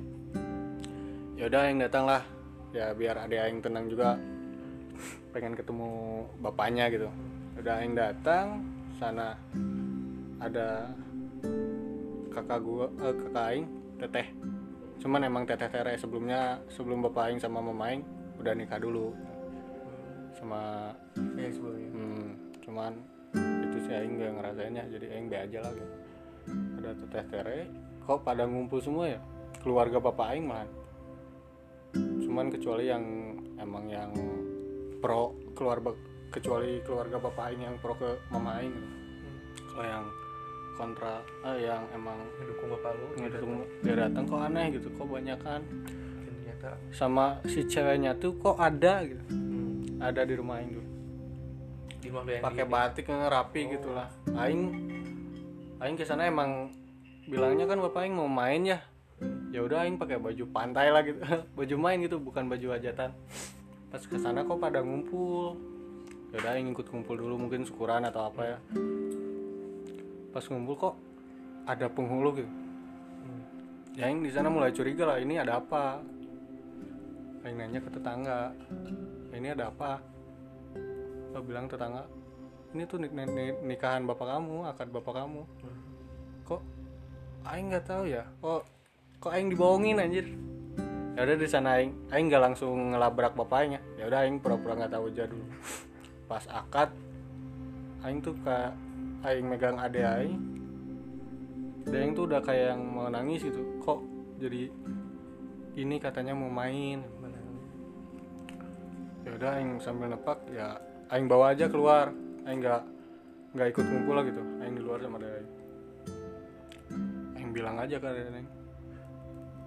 [1.38, 2.24] Ya udah aing datang lah.
[2.74, 4.18] Ya biar adek aing tenang juga.
[5.32, 5.89] Pengen ketemu
[6.42, 7.10] bapaknya gitu.
[7.62, 8.65] Udah aing datang
[8.98, 9.38] sana
[10.39, 10.92] ada
[12.34, 13.65] kakak gua eh, kakak aing
[14.00, 14.28] teteh.
[15.00, 18.04] Cuman emang teteh tere sebelumnya sebelum bapak aing sama mama aing
[18.42, 19.13] udah nikah dulu.
[20.34, 20.92] Sama
[21.38, 21.89] ya sebelumnya.
[21.94, 22.28] Hmm,
[22.63, 22.94] cuman
[23.89, 25.93] sih aing gak ngerasainnya jadi aing be aja lah gitu.
[26.78, 27.60] Ada teteh tere
[28.06, 29.19] kok pada ngumpul semua ya?
[29.65, 30.69] Keluarga bapak aing malah
[32.30, 33.04] cuman kecuali yang
[33.58, 34.13] emang yang
[35.02, 35.97] pro keluarga
[36.30, 38.89] kecuali keluarga bapak aing yang pro ke mama aing gitu.
[39.73, 40.06] kalau yang
[40.78, 41.15] kontra
[41.49, 45.62] eh, yang emang ngedukung bapak lu ngedukung dia datang kok aneh gitu kok banyak kan
[46.93, 49.23] sama si ceweknya tuh kok ada gitu.
[49.32, 50.86] Hmm, ada di rumah aing tuh
[52.00, 54.08] di yang pakai batik rapi gitu lah.
[54.40, 54.72] Aing
[55.84, 56.72] aing ke sana emang
[57.28, 58.80] bilangnya kan bapak aing mau main ya.
[59.52, 61.20] Ya udah aing pakai baju pantai lah gitu.
[61.58, 63.12] Baju main gitu bukan baju hajatan.
[63.92, 65.60] Pas ke sana kok pada ngumpul.
[66.32, 68.58] Ya udah aing ikut kumpul dulu mungkin syukuran atau apa ya.
[70.32, 70.96] Pas ngumpul kok
[71.68, 72.52] ada penghulu gitu.
[74.00, 76.00] Ya yang di sana mulai curiga lah ini ada apa?
[77.44, 78.40] Yang nanya ke tetangga
[79.36, 80.00] ini ada apa
[81.34, 82.06] Lo bilang tetangga
[82.70, 85.42] ini tuh nik- nik- nikahan bapak kamu akad bapak kamu.
[86.46, 86.62] Kok
[87.50, 88.30] Aing nggak tahu ya?
[88.46, 88.62] Kok
[89.18, 90.30] kok Aing dibohongin anjir?
[91.18, 93.82] Ya udah di sana Aing Aing nggak langsung ngelabrak bapaknya.
[93.98, 95.46] Ya udah Aing pura-pura nggak tahu aja dulu.
[96.30, 96.94] Pas akad
[98.06, 98.78] Aing tuh kayak
[99.26, 100.38] Aing megang ade Aing.
[101.89, 103.65] Aing tuh udah kayak yang mau nangis gitu.
[103.82, 104.00] Kok
[104.38, 104.70] jadi
[105.74, 107.02] ini katanya mau main.
[109.26, 110.78] Ya udah Aing sambil nepak ya
[111.10, 112.13] Aing bawa aja keluar.
[112.45, 112.82] Aing nggak
[113.58, 114.41] nggak ikut ngumpul lah gitu.
[114.62, 115.41] Aing di luar sama ade
[117.34, 117.50] Aing.
[117.50, 118.50] Bilang aja ade Aing.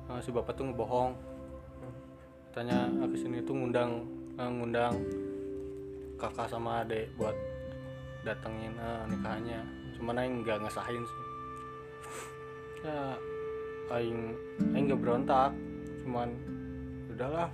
[0.07, 1.18] "Ah, si bapak tuh ngebohong.
[2.50, 4.07] Katanya "Ah, ke sini tuh ngundang
[4.38, 4.94] eh, ngundang
[6.14, 7.35] kakak sama adek buat
[8.22, 9.61] datengin eh, nikahannya.
[9.98, 11.26] Cuman aing nggak ngesahin sih.
[12.87, 13.18] Ya
[13.98, 14.38] aing
[14.78, 15.50] aing nggak berontak.
[16.07, 16.38] Cuman
[17.11, 17.50] udahlah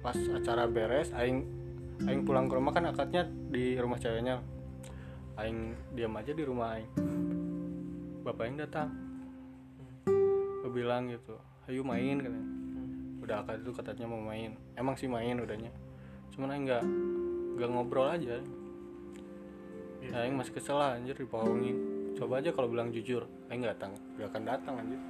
[0.00, 1.55] pas acara beres aing
[2.04, 4.44] aing pulang ke rumah kan akadnya di rumah ceweknya.
[5.40, 6.90] Aing diam aja di rumah aing.
[8.20, 8.92] Bapak aing datang.
[10.60, 12.48] Gua bilang gitu ayo main katanya.
[13.24, 14.54] Udah akad itu katanya mau main.
[14.76, 15.72] Emang sih main udahnya.
[16.36, 16.84] Cuman aing nggak
[17.56, 18.38] nggak ngobrol aja.
[20.04, 21.76] Ya aing masih kesel lah anjir dibohongin.
[22.14, 23.92] Coba aja kalau bilang jujur aing nggak datang.
[24.20, 25.00] Nggak akan datang anjir.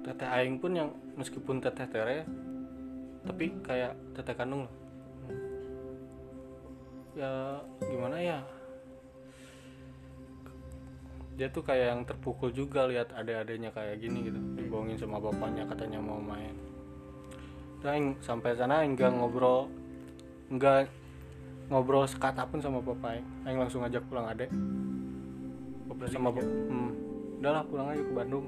[0.00, 2.24] Teteh aing pun yang meskipun teteh tere
[3.24, 4.74] tapi kayak teteh kandung lah
[7.18, 8.38] ya gimana ya?
[11.34, 14.40] Dia tuh kayak yang terpukul juga lihat adik-adiknya kayak gini gitu.
[14.60, 16.52] Dibohongin sama bapaknya katanya mau main.
[17.80, 19.72] Dan sampai sana aing nggak ngobrol
[20.52, 20.90] nggak
[21.72, 24.50] ngobrol sekata pun sama bapak aing aing langsung ajak pulang adek
[26.08, 26.90] sama bap- hmm,
[27.40, 28.46] udahlah pulang aja ke Bandung.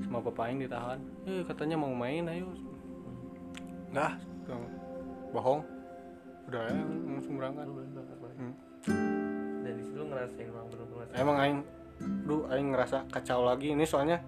[0.00, 1.00] Sama bapak aing ditahan.
[1.28, 2.48] Eh katanya mau main ayo
[3.96, 4.64] bilang,
[5.32, 5.60] bohong.
[6.46, 7.66] Udah ya langsung berangkat
[8.36, 8.52] Hmm.
[9.64, 11.58] dan di situ ngerasain bang bener-bener emang aing
[12.28, 13.72] duh aing ngerasa kacau lagi.
[13.72, 14.20] Ini soalnya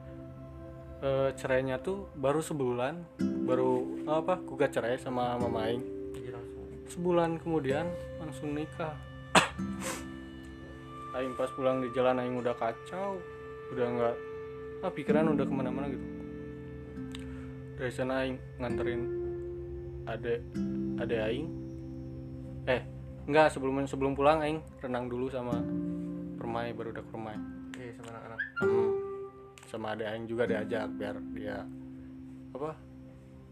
[1.05, 5.85] eh, cerainya tuh baru sebulan baru apa gugat cerai sama mama aing.
[6.17, 6.65] Langsung.
[6.89, 7.87] Sebulan kemudian
[8.19, 8.97] langsung nikah.
[11.19, 13.19] Aing pas pulang di jalan aing udah kacau.
[13.75, 14.17] Udah nggak
[14.87, 16.07] ah pikiran udah ke mana-mana gitu.
[17.79, 19.18] Dari sana aing nganterin
[20.09, 20.41] ade
[20.97, 21.49] ade aing.
[22.65, 22.83] Eh
[23.29, 25.61] enggak sebelum sebelum pulang aing renang dulu sama
[26.41, 27.37] permai baru udah ke permai.
[27.77, 28.41] Iya sama anak-anak.
[28.65, 28.91] Hmm,
[29.69, 31.57] sama ade aing juga diajak biar dia
[32.57, 32.73] apa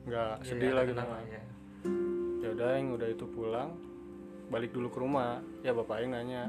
[0.07, 1.43] nggak Iya, sedih iya, lah gitu lah, iya.
[2.39, 3.71] ya udah yang udah itu pulang
[4.49, 5.43] balik dulu ke rumah.
[5.61, 6.47] Ya bapak yang nanya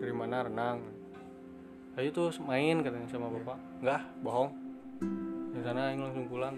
[0.00, 0.80] dari mana renang?
[1.96, 3.56] Ayo tuh main katanya sama bapak.
[3.80, 4.50] Enggak bohong.
[5.56, 6.56] Di sana yang langsung pulang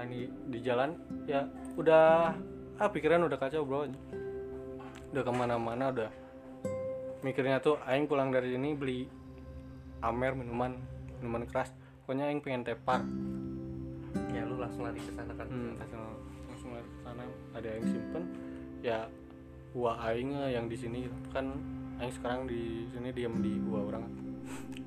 [0.00, 0.96] Ini di jalan
[1.28, 1.44] ya
[1.76, 2.32] udah
[2.80, 3.84] ah pikiran udah kacau bro.
[5.12, 6.10] Udah ke mana-mana udah.
[7.20, 9.04] Mikirnya tuh aing pulang dari sini beli
[10.00, 10.80] amer minuman
[11.20, 11.68] minuman keras.
[12.04, 13.04] Pokoknya aing pengen tepar.
[14.32, 15.46] Ya lu langsung lari ke sana kan?
[15.46, 16.02] Hmm, langsung
[16.48, 17.22] langsung lari ke sana.
[17.52, 18.24] Ada yang simpen
[18.80, 18.98] ya
[19.76, 21.00] gua aing yang di sini.
[21.30, 21.52] Kan
[22.00, 24.04] aing sekarang di sini diam di gua orang.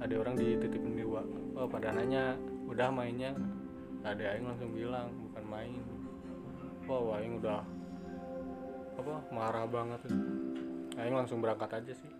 [0.02, 1.21] Ada orang dititipin di gua
[1.54, 2.34] oh pada nanya
[2.65, 3.38] udah mainnya
[4.03, 5.81] ada aing langsung bilang bukan main.
[6.91, 7.63] Oh aing udah
[8.99, 9.99] apa marah banget.
[10.99, 12.11] Aing langsung berangkat aja sih.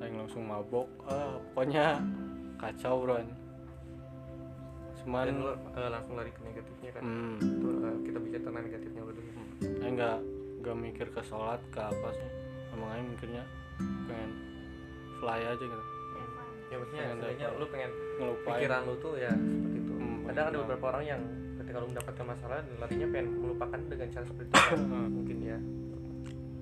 [0.00, 0.88] Aing langsung mabok.
[1.04, 2.00] Ah pokoknya
[2.56, 3.20] kacau bro.
[5.04, 7.02] Cuman dan lu eh, langsung lari ke negatifnya kan?
[7.04, 9.30] Hmm, itu eh, kita bicara tentang negatifnya lu dulu
[9.84, 10.18] Aing nggak
[10.64, 12.28] nggak mikir ke sholat ke apa sih.
[12.72, 13.44] Emang Aing mikirnya
[14.08, 14.30] pengen
[15.20, 15.84] fly aja gitu.
[16.66, 18.58] Ya maksudnya sebenarnya lu pengen ngelupain.
[18.58, 19.75] pikiran lu tuh ya seperti Hmm,
[20.26, 21.20] kadang ada pengen beberapa orang yang
[21.62, 24.80] ketika lu mendapatkan masalah dan larinya pengen melupakan dengan cara seperti itu kan.
[24.82, 25.08] Hmm.
[25.10, 25.58] mungkin ya.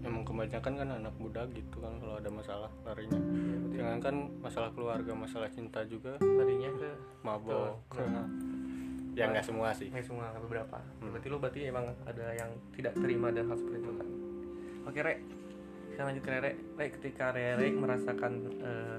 [0.04, 3.20] Emang kebanyakan kan anak muda gitu kan kalau ada masalah larinya.
[3.20, 6.90] Ya, jangan kan masalah keluarga masalah cinta juga larinya ke
[7.24, 7.80] mabok.
[7.88, 8.06] Betul.
[8.12, 8.28] Nah,
[9.16, 9.88] ya nggak semua sih.
[9.88, 10.78] nggak semua beberapa.
[11.00, 11.12] Hmm.
[11.12, 14.08] berarti lu berarti emang ada yang tidak terima dan hal seperti itu kan?
[14.84, 15.18] Oke rek.
[15.94, 18.98] Kita lanjut ke rere rek ketika rere merasakan eh,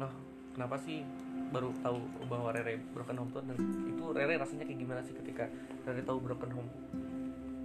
[0.00, 0.12] loh
[0.56, 1.04] kenapa sih
[1.50, 1.98] baru tahu
[2.30, 5.44] bahwa rere broken home tuh dan itu rere rasanya kayak gimana sih ketika
[5.86, 6.70] rere tahu broken home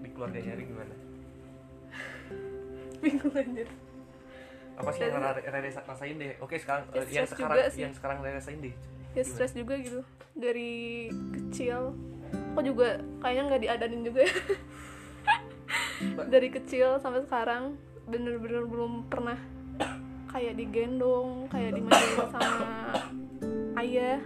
[0.02, 0.96] di keluarganya rere gimana?
[3.02, 3.68] Bingung anjir.
[4.76, 6.34] Apa sih yang rere, rere rasain deh?
[6.42, 8.74] Oke sekarang Ya, eh, yang sekarang yang sekarang rere rasain deh.
[9.16, 10.02] Ya stres juga gitu.
[10.36, 11.96] Dari kecil
[12.52, 14.36] aku juga kayaknya nggak diadanin juga ya.
[16.34, 19.40] Dari kecil sampai sekarang bener-bener belum pernah
[20.36, 22.68] kayak digendong kayak dimanjain sama
[23.86, 24.20] ayah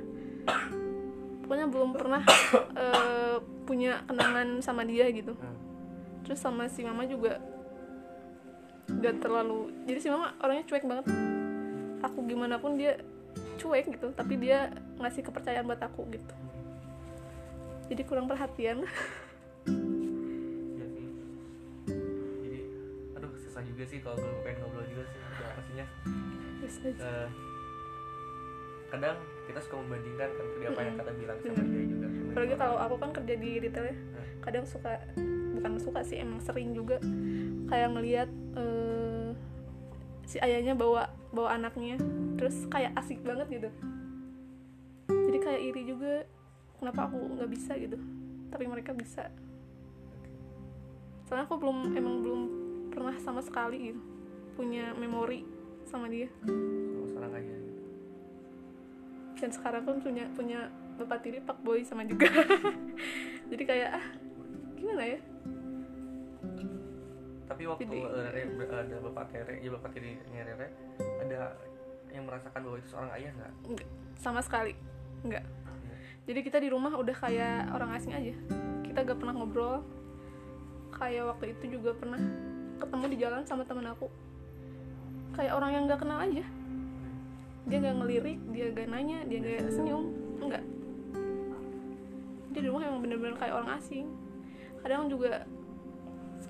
[1.43, 2.21] pokoknya belum pernah
[2.85, 3.37] eh,
[3.67, 5.57] punya kenangan sama dia gitu Hmm.
[6.23, 7.41] terus sama si mama juga
[8.89, 11.05] gak terlalu jadi si mama orangnya cuek banget
[11.99, 12.97] aku gimana pun dia
[13.57, 16.33] cuek gitu tapi dia ngasih kepercayaan buat aku gitu
[17.89, 18.85] jadi kurang perhatian
[20.69, 20.85] Iya.
[22.39, 22.59] Jadi,
[23.13, 25.19] aduh susah juga sih kalau gue pengen ngobrol juga sih.
[25.19, 25.85] Udah pastinya.
[28.89, 29.15] Kadang
[29.49, 32.07] kita suka membandingkan kan tadi apa yang kata bilang sama dia juga.
[32.29, 33.95] apalagi kalau aku kan kerja di retail ya
[34.45, 34.93] kadang suka
[35.57, 37.01] bukan suka sih emang sering juga
[37.65, 39.27] kayak ngelihat eh,
[40.29, 41.97] si ayahnya bawa bawa anaknya
[42.37, 43.69] terus kayak asik banget gitu.
[45.09, 46.13] Jadi kayak iri juga
[46.77, 47.97] kenapa aku nggak bisa gitu
[48.53, 49.33] tapi mereka bisa.
[51.25, 52.41] Soalnya aku belum emang belum
[52.93, 54.01] pernah sama sekali gitu
[54.53, 55.45] punya memori
[55.89, 56.29] sama dia.
[56.45, 57.68] Sama seorang ayah.
[59.39, 60.67] Dan sekarang pun punya punya
[60.99, 62.27] bapak tiri pak boy sama juga.
[63.51, 64.05] Jadi kayak ah
[64.75, 65.19] gimana ya?
[67.47, 68.03] Tapi waktu Jadi-
[68.61, 70.67] eh, ada bapak Tere, ya bapak tirinya Rere,
[71.23, 71.55] ada
[72.13, 73.51] yang merasakan bahwa itu seorang ayah nggak?
[73.73, 74.73] Nggak, sama sekali.
[75.25, 75.45] Nggak.
[76.29, 78.37] Jadi kita di rumah udah kayak orang asing aja.
[78.85, 79.81] Kita gak pernah ngobrol.
[80.93, 82.21] Kayak waktu itu juga pernah
[82.77, 84.05] ketemu di jalan sama temen aku.
[85.33, 86.45] Kayak orang yang gak kenal aja
[87.69, 90.09] dia gak ngelirik dia gak nanya dia gak senyum
[90.41, 90.65] enggak
[92.49, 94.09] dia di rumah emang bener-bener kayak orang asing
[94.81, 95.45] kadang juga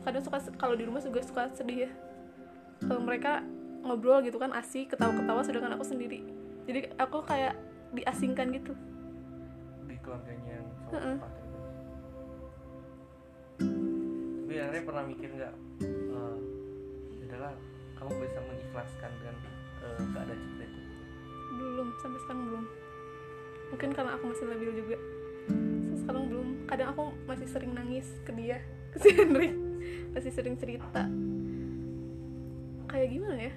[0.07, 1.91] kadang suka kalau di rumah juga suka sedih ya
[2.87, 3.43] kalau mereka
[3.83, 6.23] ngobrol gitu kan asik ketawa-ketawa sedangkan aku sendiri
[6.63, 7.59] jadi aku kayak
[7.91, 8.71] diasingkan gitu
[9.91, 11.49] di keluarganya yang bapak Tere.
[14.49, 15.53] Tapi Rere pernah mikir nggak?
[15.85, 16.37] eh,
[17.29, 17.53] adalah
[18.01, 19.35] kamu bisa mengikhlaskan dengan
[19.85, 20.58] eh, keadaan.
[21.59, 22.65] Belum sampai sekarang belum.
[23.75, 24.97] Mungkin karena aku masih labil juga.
[25.99, 26.47] Sekarang belum.
[26.65, 28.63] Kadang aku masih sering nangis ke dia
[28.95, 29.53] ke si Henry.
[30.13, 31.07] Masih sering cerita.
[32.89, 33.53] Kayak gimana ya?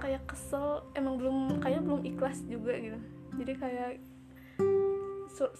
[0.00, 2.98] Kayak kesel emang belum kayak belum ikhlas juga gitu.
[3.36, 3.90] Jadi kayak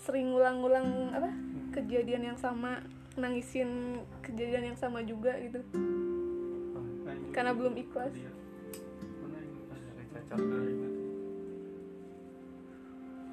[0.01, 1.31] sering ngulang-ngulang apa
[1.77, 2.81] kejadian yang sama
[3.21, 5.61] nangisin kejadian yang sama juga gitu.
[7.35, 8.17] Karena belum ikhlas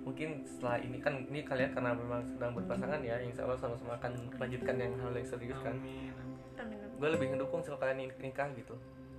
[0.00, 4.12] mungkin setelah ini kan ini kalian karena memang sedang berpasangan ya insya Allah sama-sama akan
[4.40, 5.76] melanjutkan yang hal yang serius kan?
[5.76, 6.12] Amin
[6.56, 6.78] amin.
[6.96, 8.74] Gue lebih mendukung kalau kalian nik- nikah gitu.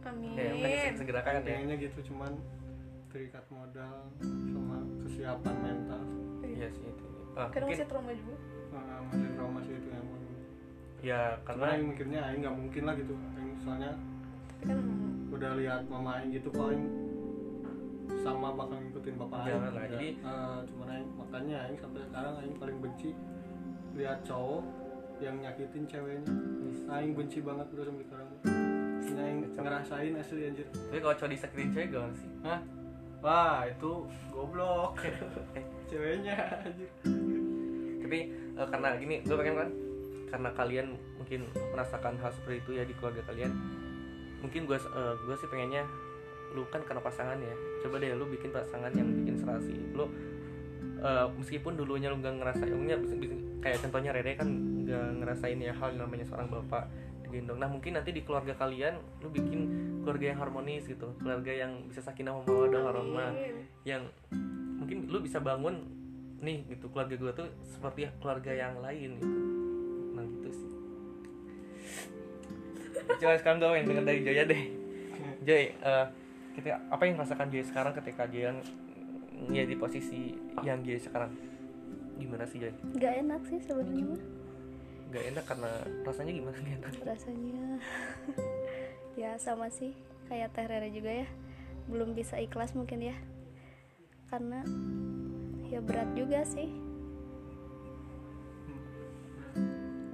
[0.05, 0.33] Amin.
[0.33, 1.57] Ya makanya segera kan ya.
[1.57, 2.31] Pengennya gitu cuman
[3.13, 3.95] terikat modal
[4.49, 6.01] sama kesiapan mental.
[6.41, 7.05] Iya sih itu.
[7.37, 8.35] Ah, kadang mungkin masih trauma juga.
[8.71, 10.07] Nah, masih trauma sih itu yang
[11.01, 13.13] ya karena karena yang mikirnya Aing nggak mungkin lah gitu.
[13.37, 13.91] Aing soalnya
[14.47, 14.77] tapi kan
[15.41, 16.85] udah lihat mama Aing gitu Aing
[18.21, 19.89] sama bakal ngikutin bapak Aing Jangan lah, Udah.
[19.89, 23.09] jadi- Eh, cuman Aing makanya Aing sampai sekarang Aing paling benci
[23.97, 24.61] lihat cowok
[25.17, 26.29] yang nyakitin ceweknya.
[26.87, 28.27] Aing benci banget udah sampai sekarang.
[29.11, 30.67] Aing ngerasain asli anjir.
[30.69, 32.29] Tapi kalau cowok disakitin cewek gimana sih?
[32.45, 32.59] Hah?
[33.21, 33.91] Wah itu
[34.29, 34.93] goblok.
[35.89, 36.89] Ceweknya anjir.
[37.97, 39.69] Tapi eh, karena gini gue pengen kan?
[40.29, 40.87] Karena kalian
[41.17, 43.51] mungkin merasakan hal seperti itu ya di keluarga kalian
[44.41, 44.77] mungkin gue
[45.21, 45.85] gue sih pengennya
[46.51, 47.55] lu kan karena pasangan ya.
[47.85, 49.71] Coba deh lu bikin pasangan yang bikin serasi.
[49.95, 50.09] Lu
[51.01, 54.49] eh, meskipun dulunya lu nggak ngerasain umumnya bisa- bisa- kayak contohnya Rere kan
[54.85, 56.85] nggak ngerasain ya hal yang namanya seorang bapak
[57.25, 57.57] digendong.
[57.57, 59.59] Nah mungkin nanti di keluarga kalian lu bikin
[60.03, 61.13] keluarga yang harmonis gitu.
[61.21, 63.65] Keluarga yang bisa sakinah mawaddah warahmah Amin.
[63.87, 64.03] yang
[64.77, 66.01] mungkin lu bisa bangun
[66.41, 69.29] nih gitu keluarga gue tuh seperti keluarga yang lain gitu
[73.20, 74.62] coba sekarang gue pengen denger dari Joya deh.
[75.41, 76.05] Joy eh,
[76.53, 78.59] kita apa yang rasakan Joy sekarang ketika Joy yang
[79.49, 81.34] ya di posisi yang Joy sekarang?
[82.22, 82.74] Gimana sih Joy?
[82.95, 84.22] Nggak enak sih sebenarnya mah.
[85.12, 85.72] Gak enak karena
[86.07, 86.55] rasanya gimana?
[86.55, 86.93] Gak enak.
[87.03, 87.64] Rasanya
[89.22, 89.91] ya sama sih
[90.32, 91.28] kayak Teh Rere juga ya.
[91.91, 93.16] Belum bisa ikhlas mungkin ya.
[94.32, 94.64] Karena
[95.68, 96.72] ya berat juga sih.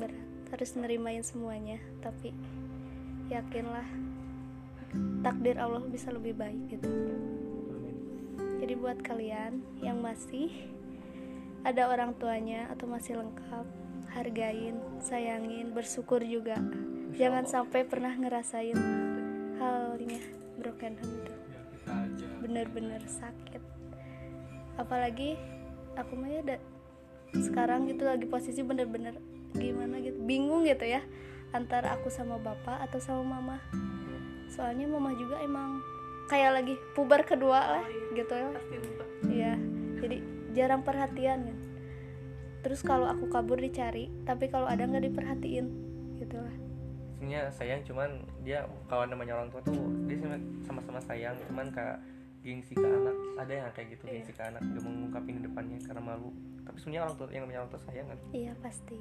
[0.02, 2.34] Berat harus nerimain semuanya tapi
[3.28, 3.88] yakinlah
[5.22, 6.88] takdir Allah bisa lebih baik gitu.
[8.58, 10.50] Jadi buat kalian yang masih
[11.62, 13.66] ada orang tuanya atau masih lengkap
[14.16, 16.58] hargain sayangin bersyukur juga.
[17.16, 18.80] Jangan sampai pernah ngerasain
[19.60, 20.22] halnya
[20.58, 21.34] broken home itu.
[21.88, 23.62] Ya bener-bener sakit.
[24.80, 25.36] Apalagi
[26.00, 26.58] aku mah ya
[27.36, 29.20] sekarang gitu lagi posisi bener-bener
[29.58, 31.04] gimana gitu bingung gitu ya
[31.58, 33.58] antara aku sama bapak atau sama mama
[34.48, 35.82] soalnya mama juga emang
[36.26, 39.54] kayak lagi puber kedua lah gitu ya pasti lupa Iya,
[39.98, 40.18] jadi
[40.54, 41.58] jarang perhatian kan.
[42.60, 45.66] Terus kalau aku kabur dicari, tapi kalau ada nggak diperhatiin,
[46.16, 46.54] gitu lah.
[47.14, 49.74] sebenarnya sayang cuman dia kawan namanya orang tua tuh
[50.06, 51.98] dia sama- sama-sama sayang cuman kayak
[52.40, 54.14] gengsi ke anak ada yang kayak gitu Iya.
[54.16, 56.30] gengsi ke anak gak mau ngungkapin di depannya karena malu
[56.62, 58.98] tapi sebenarnya orang tua yang namanya orang tua sayang kan Iya pasti.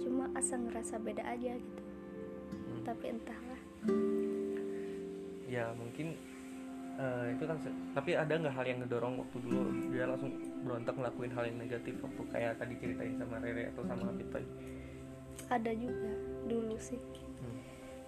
[0.00, 1.82] Cuma asa ngerasa beda aja gitu.
[2.50, 2.82] Hmm.
[2.84, 3.60] Tapi entahlah.
[5.50, 6.14] ya mungkin
[6.94, 7.58] eh, itu kan
[7.90, 10.30] tapi ada nggak hal yang ngedorong waktu dulu dia langsung
[10.62, 14.46] berontak ngelakuin hal yang negatif waktu kayak tadi ceritain sama Rere atau sama tadi
[15.50, 16.12] Ada juga
[16.46, 17.00] dulu sih.
[17.42, 17.58] Hmm.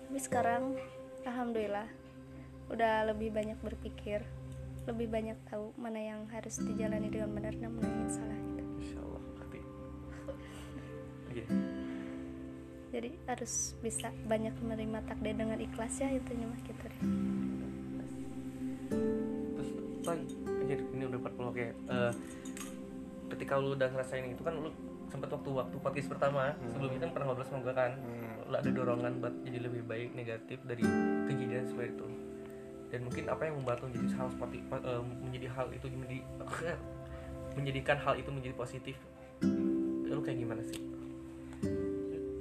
[0.07, 0.79] Tapi sekarang,
[1.27, 1.89] alhamdulillah,
[2.71, 4.23] udah lebih banyak berpikir,
[4.87, 8.39] lebih banyak tahu mana yang harus dijalani dengan benar dan mana yang salah.
[8.39, 8.63] Gitu.
[8.79, 9.61] Insya Allah hati
[11.33, 11.47] Iya.
[12.93, 17.01] Jadi harus bisa banyak menerima takdir dengan ikhlas ya itu mah gitu deh.
[19.57, 19.71] terus
[20.05, 20.19] Toy
[20.61, 22.13] anjir ini udah 40 oke Eh,
[23.33, 24.69] ketika lu udah ngerasain itu kan lu
[25.09, 27.93] sempet waktu waktu podcast pertama sebelum itu kan pernah ngobrol sama gue kan.
[28.45, 30.85] Lu ada dorongan buat jadi lebih baik negatif dari
[31.33, 32.07] kejadian seperti itu.
[32.93, 36.19] Dan mungkin apa yang membantu menjadi hal seperti eh, menjadi hal itu menjadi
[37.57, 38.97] menjadikan hal itu menjadi positif?
[40.13, 41.02] Lu kayak gimana sih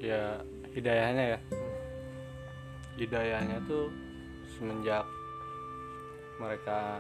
[0.02, 0.42] ya
[0.74, 1.40] hidayahnya ya.
[2.98, 3.94] Hidayahnya tuh
[4.58, 5.06] semenjak
[6.42, 6.98] mereka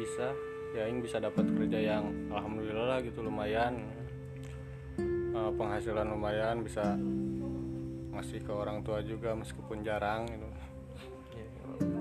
[0.00, 0.32] bisa
[0.72, 3.84] ya Aing bisa dapat kerja yang alhamdulillah lah gitu lumayan.
[4.98, 6.96] Eh, penghasilan lumayan bisa
[8.16, 10.48] ngasih ke orang tua juga meskipun jarang gitu.
[11.38, 11.48] Ya,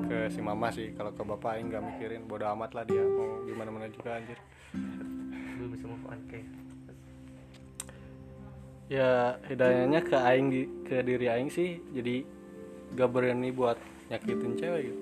[0.07, 3.43] ke si mama sih kalau ke bapak Aing nggak mikirin bodo amat lah dia mau
[3.45, 4.39] gimana mana juga anjir.
[5.59, 6.47] Lu bisa move on kayak
[8.87, 12.23] ya hidayahnya ke aing di- ke diri aing sih jadi
[12.95, 13.75] gak berani buat
[14.07, 15.01] nyakitin cewek gitu.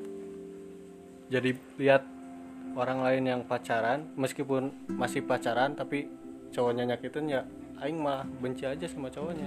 [1.30, 2.04] Jadi lihat
[2.74, 6.10] orang lain yang pacaran meskipun masih pacaran tapi
[6.50, 7.42] cowoknya nyakitin ya
[7.82, 9.46] aing malah benci aja sama cowoknya.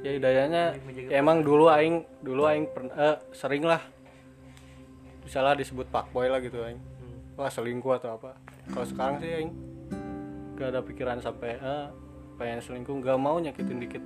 [0.00, 0.64] Ya hidayahnya
[1.12, 3.80] ya emang dulu aing dulu aing pernah eh, sering lah.
[5.24, 6.80] Misalnya disebut fuckboy lah gitu aing.
[6.80, 7.20] Hmm.
[7.36, 8.40] wah selingkuh atau apa.
[8.72, 9.52] Kalau sekarang sih aing
[10.56, 11.86] gak ada pikiran sampai eh,
[12.38, 14.02] pengen selingkuh gak mau nyakitin dikit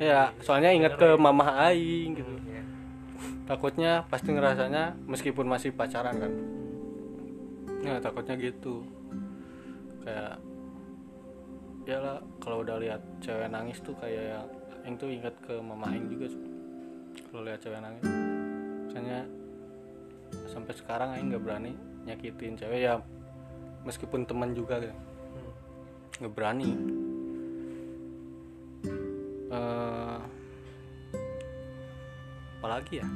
[0.00, 2.32] ya soalnya ingat ke mama aing gitu.
[2.48, 2.64] Ya.
[3.44, 6.32] takutnya pasti ngerasanya meskipun masih pacaran kan.
[7.84, 8.80] Ya takutnya gitu.
[10.00, 10.40] Kayak
[11.84, 14.48] ya lah kalau udah lihat cewek nangis tuh kayak
[14.88, 16.32] yang tuh ingat ke mama aing juga
[17.28, 18.08] kalau lihat cewek nangis.
[18.88, 19.28] Misalnya
[20.48, 21.76] sampai sekarang aing nggak berani
[22.08, 22.96] nyakitin cewek ya
[23.84, 24.96] meskipun teman juga kan.
[24.96, 25.52] Hmm.
[26.24, 26.70] nggak berani
[29.50, 30.18] Eh,
[32.56, 33.06] apalagi ya?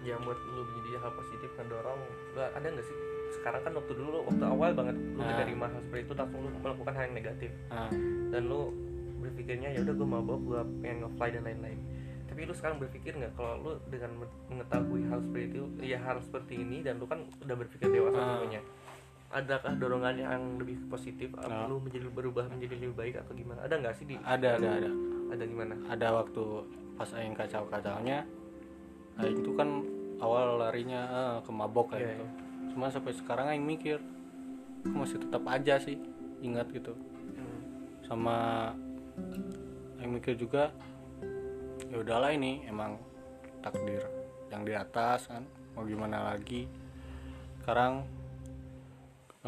[0.00, 2.00] Ya buat lu menjadi hal positif mendorong
[2.32, 2.96] lu ada nggak sih?
[3.30, 5.28] Sekarang kan waktu dulu waktu awal banget lu Nah.
[5.28, 7.50] menerima hal seperti itu langsung lu melakukan hal yang negatif.
[7.68, 7.90] Nah,
[8.30, 8.72] dan lu
[9.18, 11.78] berpikirnya ya udah gue mabok gue pengen nge-fly dan lain-lain.
[12.24, 16.16] Tapi lu sekarang berpikir nggak kalau lu dengan men- mengetahui hal seperti itu ya hal
[16.18, 18.26] seperti ini dan lu kan udah berpikir dewasa Ah.
[18.38, 18.62] tentunya
[19.28, 21.32] adakah dorongan yang lebih positif?
[21.36, 21.68] Nah.
[21.68, 23.60] lu menjadi berubah menjadi lebih baik atau gimana?
[23.64, 24.90] Ada nggak sih di ada ada ada.
[25.28, 26.44] Ada gimana ada waktu
[26.96, 28.26] pas aing kacau-kacaunya
[29.22, 29.86] aing tuh kan
[30.18, 32.26] awal larinya eh, ke mabok kayak Iya, gitu
[32.74, 33.98] cuman sampai sekarang aing mikir
[34.82, 35.98] aku masih tetap aja sih?
[36.42, 36.94] Ingat gitu.
[36.94, 37.60] Hmm.
[38.02, 38.36] sama
[40.00, 40.74] aing mikir juga
[41.92, 42.98] ya udahlah ini emang
[43.62, 44.02] takdir
[44.48, 45.44] yang di atas kan
[45.76, 46.66] mau gimana lagi?
[47.62, 48.08] Sekarang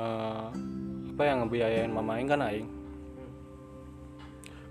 [0.00, 0.46] eh,
[1.12, 2.68] apa yang ngebiayain mama aing kan aing.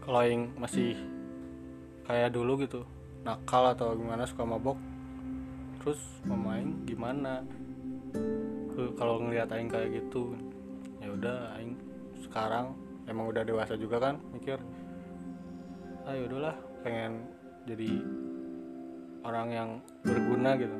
[0.01, 0.97] Kalau aing masih
[2.09, 2.81] kayak dulu gitu
[3.21, 4.79] nakal atau gimana suka mabok
[5.77, 7.45] terus mama aing gimana?
[8.97, 10.33] Kalau ngelihat aing kayak gitu
[10.97, 11.77] ya udah aing
[12.25, 12.73] sekarang
[13.05, 14.57] emang udah dewasa juga kan mikir
[16.07, 17.27] ah ya udahlah pengen
[17.69, 18.01] jadi
[19.21, 19.69] orang yang
[20.01, 20.77] berguna gitu.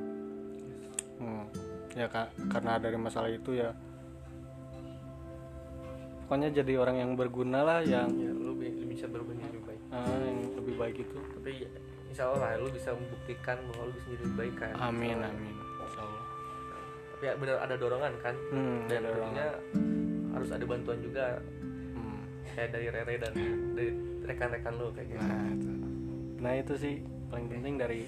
[1.20, 1.46] Hmm,
[1.94, 3.76] ya ka- karena dari masalah itu ya
[6.30, 9.82] pokoknya jadi orang yang berguna lah yang ya lu bi- lu bisa menjadi lebih baik.
[9.90, 11.18] Ah, yang lebih baik itu.
[11.18, 11.66] Tapi
[12.06, 14.74] insya Allah lah lu bisa membuktikan bahwa lu bisa menjadi lebih baik kan.
[14.78, 15.54] Amin Insya amin.
[15.58, 16.24] Insya Allah.
[17.10, 18.36] tapi ya benar ada dorongan kan?
[18.54, 19.48] Hmm, dan tentunya
[20.30, 21.26] harus ada bantuan juga.
[21.98, 22.22] Hmm.
[22.46, 23.34] kayak dari Rere dan
[23.74, 23.90] dari
[24.22, 25.26] rekan-rekan lu kayak gitu.
[25.26, 25.70] Nah itu.
[26.40, 26.96] Nah itu sih
[27.28, 28.02] paling penting dari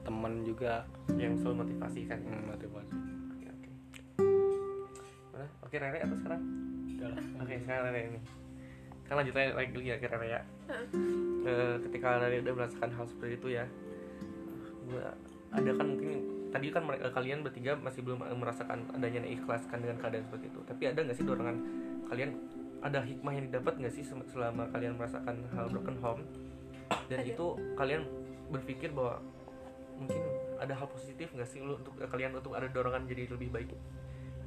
[0.00, 0.88] temen juga.
[1.12, 2.18] Yang selalu motivasi kan?
[2.24, 2.92] Hmm, motivasi.
[3.30, 3.70] Oke oke.
[5.30, 5.46] Mana?
[5.60, 6.42] oke Rere atau sekarang
[7.40, 8.20] Oke sekarang Rere ini.
[9.08, 10.40] Kan lanjutnya lagi ya kira-kira ya
[10.70, 10.86] Heeh.
[11.42, 13.64] Eh, ketika Rere udah merasakan hal seperti itu ya
[14.90, 15.06] gue
[15.54, 16.10] ada kan mungkin
[16.50, 20.60] tadi kan mereka kalian bertiga masih belum merasakan adanya ikhlaskan dengan keadaan seperti itu.
[20.66, 21.56] Tapi ada nggak sih dorongan
[22.10, 22.30] kalian?
[22.80, 26.22] Ada hikmah yang didapat nggak sih selama kalian merasakan hal broken home?
[27.06, 27.30] Dan Ada.
[27.30, 27.46] itu
[27.78, 28.02] kalian
[28.50, 29.22] berpikir bahwa
[29.94, 30.22] mungkin
[30.58, 33.70] ada hal positif nggak sih lu untuk kalian untuk ada dorongan jadi lebih baik?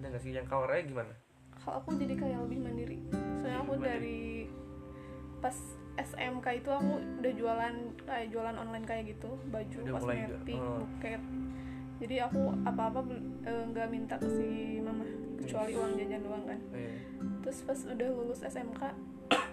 [0.02, 0.36] Ada nggak sih?
[0.36, 1.14] Yang kau Raya gimana
[1.56, 3.00] kalau aku jadi kayak lebih mandiri.
[3.36, 3.88] Soalnya aku Mandiri.
[3.88, 4.22] dari
[5.40, 5.58] pas
[5.94, 9.30] SMK itu aku udah jualan kayak jualan online kayak gitu.
[9.48, 10.82] Baju Udah kosmetik Oh.
[10.82, 11.22] buket.
[12.00, 13.00] Jadi aku apa-apa
[13.44, 14.50] eh, nggak minta ke si
[14.80, 15.78] mama kecuali Yes.
[15.78, 16.60] uang jajan doang kan.
[16.74, 16.98] Eh,
[17.42, 18.82] terus pas udah lulus SMK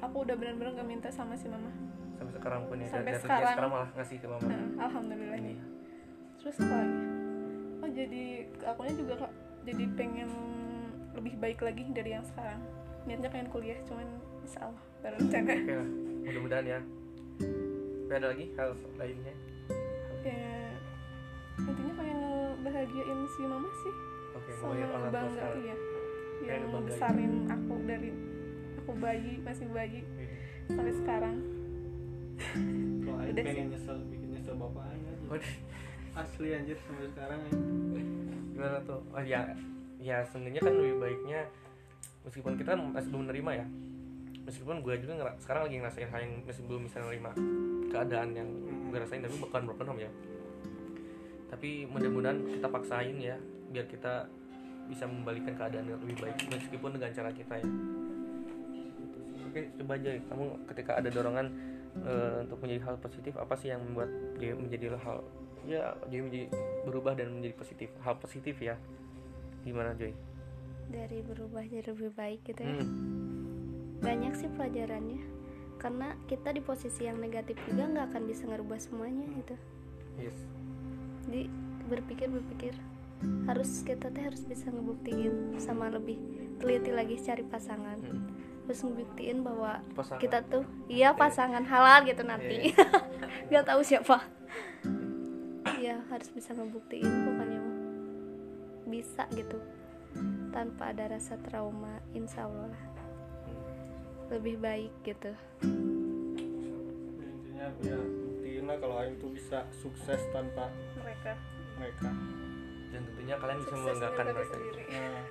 [0.00, 1.68] aku udah benar-benar nggak minta sama si mama.
[2.16, 3.50] Sampai sekarang pun ya Sampai dan sekarang.
[3.50, 4.46] sekarang malah ngasih ke mama.
[4.46, 5.58] Nah, alhamdulillah ini nih
[6.36, 6.98] terus apa lagi?
[7.78, 8.24] Oh jadi
[8.62, 9.14] akunya juga
[9.60, 10.30] jadi pengen
[11.20, 12.60] lebih baik lagi dari yang sekarang.
[13.04, 14.08] Niatnya pengen kuliah cuman
[14.40, 15.52] insya Allah baru rencana.
[15.52, 15.88] Oke lah
[16.24, 16.80] mudah-mudahan ya.
[17.40, 19.34] Tapi ada lagi hal lainnya?
[20.24, 20.52] Ya
[21.60, 22.18] intinya pengen
[22.64, 23.94] ngebahagiain si mama sih.
[24.32, 25.60] Oke sama orang tua bangga sekarang.
[25.60, 25.76] iya.
[26.40, 26.88] Yang ngebanggain.
[26.88, 28.10] besarin aku dari
[28.80, 30.00] aku bayi masih bayi.
[30.72, 31.36] Sampai sekarang.
[33.04, 35.12] Kalau Aing pengen nyesel bikin nyesel bapaknya
[36.10, 37.52] asli anjir sampai sekarang ya
[38.50, 39.00] gimana tuh?
[39.14, 39.54] Oh ya
[40.00, 41.40] ya sebenarnya kan lebih baiknya
[42.24, 43.66] meskipun kita masih belum menerima ya.
[44.40, 47.30] Meskipun gue juga ngera- sekarang lagi ngerasain hal yang masih belum bisa menerima
[47.92, 48.88] keadaan yang Hmm.
[48.90, 50.10] gue rasain tapi bukan broken home ya.
[51.50, 53.36] Tapi mudah-mudahan kita paksain ya
[53.70, 54.26] biar kita
[54.90, 57.68] bisa membalikan keadaan yang lebih baik meskipun dengan cara kita ya.
[59.50, 61.46] Oke coba aja kamu ketika ada dorongan
[62.00, 65.22] eh, untuk menjadi hal positif apa sih yang membuat dia menjadi hal
[65.66, 66.46] ya dia menjadi
[66.86, 67.88] berubah dan menjadi positif?
[68.02, 68.74] Hal positif ya
[69.62, 70.12] gimana Joy?
[70.86, 72.90] dari berubah jadi lebih baik gitu ya Hmm.
[73.98, 75.22] banyak sih pelajarannya
[75.76, 79.54] karena kita di posisi yang negatif juga nggak akan bisa ngerubah semuanya gitu
[80.18, 80.34] Yes.
[81.24, 81.46] jadi
[81.86, 82.74] berpikir berpikir
[83.46, 86.16] harus kita teh harus bisa ngebuktiin sama lebih
[86.56, 88.26] teliti lagi cari pasangan Hmm.
[88.64, 90.18] terus ngebuktiin bahwa Pasangan.
[90.18, 92.72] kita tuh iya pasangan halal gitu nanti
[93.48, 94.26] nggak tahu siapa
[95.76, 97.08] ya harus bisa ngebuktiin.
[98.90, 99.56] Bisa gitu.
[100.50, 102.74] Tanpa ada rasa trauma insya Allah.
[104.28, 105.30] Lebih baik gitu.
[107.20, 110.68] Intinya ya buktiin lah kalau Aing tuh bisa sukses tanpa
[110.98, 111.32] mereka.
[111.78, 112.10] mereka.
[112.90, 114.54] Dan tentunya kalian bisa sukses membanggakan dengan diri mereka.
[114.54, 114.82] sendiri.
[114.90, 115.24] Nah.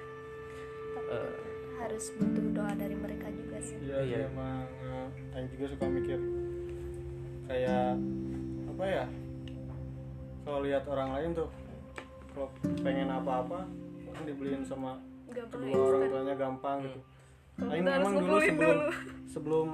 [1.09, 1.31] Eh.
[1.79, 3.75] harus butuh doa dari mereka juga sih.
[3.79, 4.17] Iya Iya.
[4.27, 6.19] emang eh, Aing juga suka mikir
[7.47, 7.95] kayak
[8.69, 9.05] apa ya
[10.43, 11.49] kalau lihat orang lain tuh
[12.79, 13.65] pengen apa-apa
[14.09, 16.99] kan dibeliin sama gampang kedua orang tuanya gampang gitu
[17.53, 18.91] Kalau Aing kita harus emang dulu sebelum dulu.
[19.27, 19.67] sebelum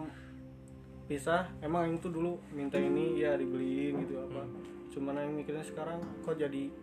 [1.06, 4.42] pisah emang Aing tuh dulu minta ini ya dibeliin gitu apa
[4.90, 6.74] cuman Aing mikirnya sekarang kok jadi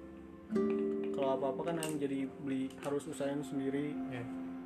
[1.11, 4.23] kalau apa apa kan Aing jadi beli harus usahain sendiri Ya.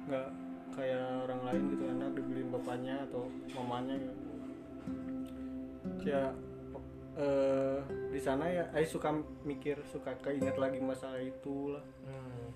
[0.07, 0.29] nggak
[0.71, 4.15] kayak orang lain gitu enak dibeliin bapaknya atau mamanya gitu.
[6.05, 6.31] ya
[7.17, 9.09] eh di sana ya Aing suka
[9.43, 12.49] mikir suka keinget lagi masa itu lah Hmm.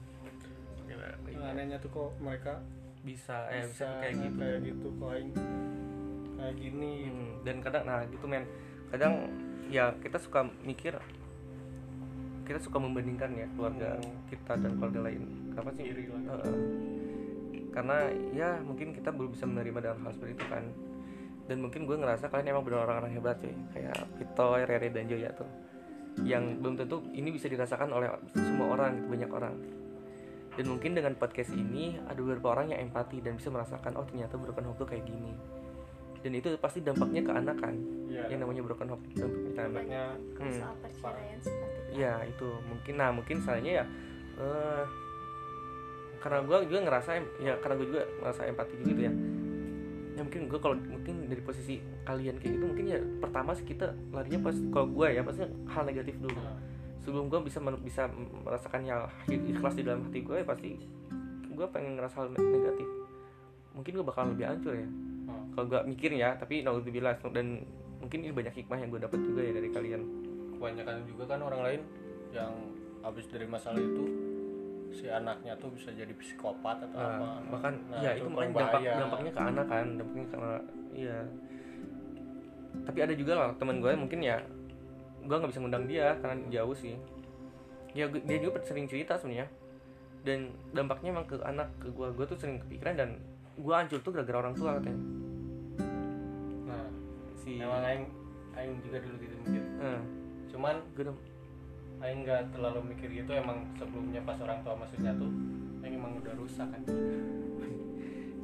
[0.85, 0.97] Ya.
[1.25, 2.61] Yang anehnya tuh kok mereka
[3.01, 5.31] bisa eh bisa bisa kayak gitu kayak gitu kok Aing
[6.37, 8.45] kayak gini Hmm, dan kadang nah gitu men
[8.89, 9.13] kadang
[9.67, 10.93] ya kita suka mikir
[12.43, 14.17] kita suka membandingkan ya keluarga Hmm.
[14.27, 15.23] kita dan keluarga lain
[15.55, 16.21] apa sih Iri lah.
[16.37, 16.57] Heeh.
[17.71, 17.97] karena
[18.35, 20.65] ya mungkin kita belum bisa menerima dalam hal seperti itu kan
[21.51, 23.51] dan mungkin gue ngerasa kalian emang benar orang-orang hebat cuy.
[23.75, 25.51] Kayak Pitoy, Rere dan Joya tuh.
[26.23, 29.55] Yang belum tentu ini bisa dirasakan oleh semua orang gitu banyak orang.
[30.55, 34.39] Dan mungkin dengan podcast ini ada beberapa orang yang empati dan bisa merasakan oh ternyata
[34.39, 35.35] broken home tuh kayak gini.
[36.23, 37.75] Dan itu pasti dampaknya ke anak kan?
[38.11, 38.27] Iya.
[38.27, 39.75] yang namanya broken home dampaknya ke anak.
[39.75, 40.03] Dampaknya
[40.39, 40.59] kalau Hmm.
[40.63, 41.91] soal perceraian seperti itu.
[41.99, 42.49] Ya itu.
[42.71, 43.85] Mungkin nah mungkin salahnya ya
[44.39, 44.85] eh
[46.21, 49.13] karena gue juga ngerasa ya karena gue juga ngerasa empati juga gitu ya
[50.21, 53.97] ya mungkin gue kalau mungkin dari posisi kalian kayak gitu mungkin ya pertama sih kita
[54.13, 56.37] larinya pas kalau gue ya pasti hal negatif dulu.
[57.01, 58.03] Sebelum gue bisa bisa
[58.45, 60.77] merasakan yang ikhlas di dalam hati gue ya pasti
[61.49, 62.89] gue pengen ngerasa hal ne- negatif.
[63.73, 64.89] Mungkin gue bakal lebih hancur ya.
[65.31, 65.47] Oh.
[65.57, 67.63] kalau gue mikir ya tapi naudzubillah dan
[68.03, 70.03] mungkin ini banyak hikmah yang gue dapat juga ya dari kalian.
[70.61, 71.81] Kebanyakan juga kan orang lain
[72.37, 72.53] yang
[73.01, 74.30] habis dari masalah itu
[74.91, 77.23] si anaknya tuh bisa jadi psikopat atau apa.
[77.23, 80.63] Nah, bahkan Nah, ya itu, paling makanya dampak, dampaknya ke anak kan dampaknya ke anak
[80.91, 81.19] iya.
[82.87, 84.37] Tapi ada juga lah teman gue mungkin ya
[85.21, 86.95] gue nggak bisa ngundang dia karena jauh sih.
[87.95, 89.47] Ya dia juga sering cerita sebenarnya.
[90.21, 93.11] Dan dampaknya emang ke anak ke gue gue tuh sering kepikiran dan
[93.57, 95.01] gue hancur tuh gara-gara orang tua katanya.
[97.41, 98.05] Si emang aing
[98.53, 99.65] aing juga dulu gitu mikir.
[99.81, 100.01] Eh,
[100.53, 101.05] cuman gue
[102.01, 105.29] aing nggak terlalu mikir gitu emang sebelumnya pas orang tua maksudnya tuh
[105.85, 106.83] aing emang udah rusak kan.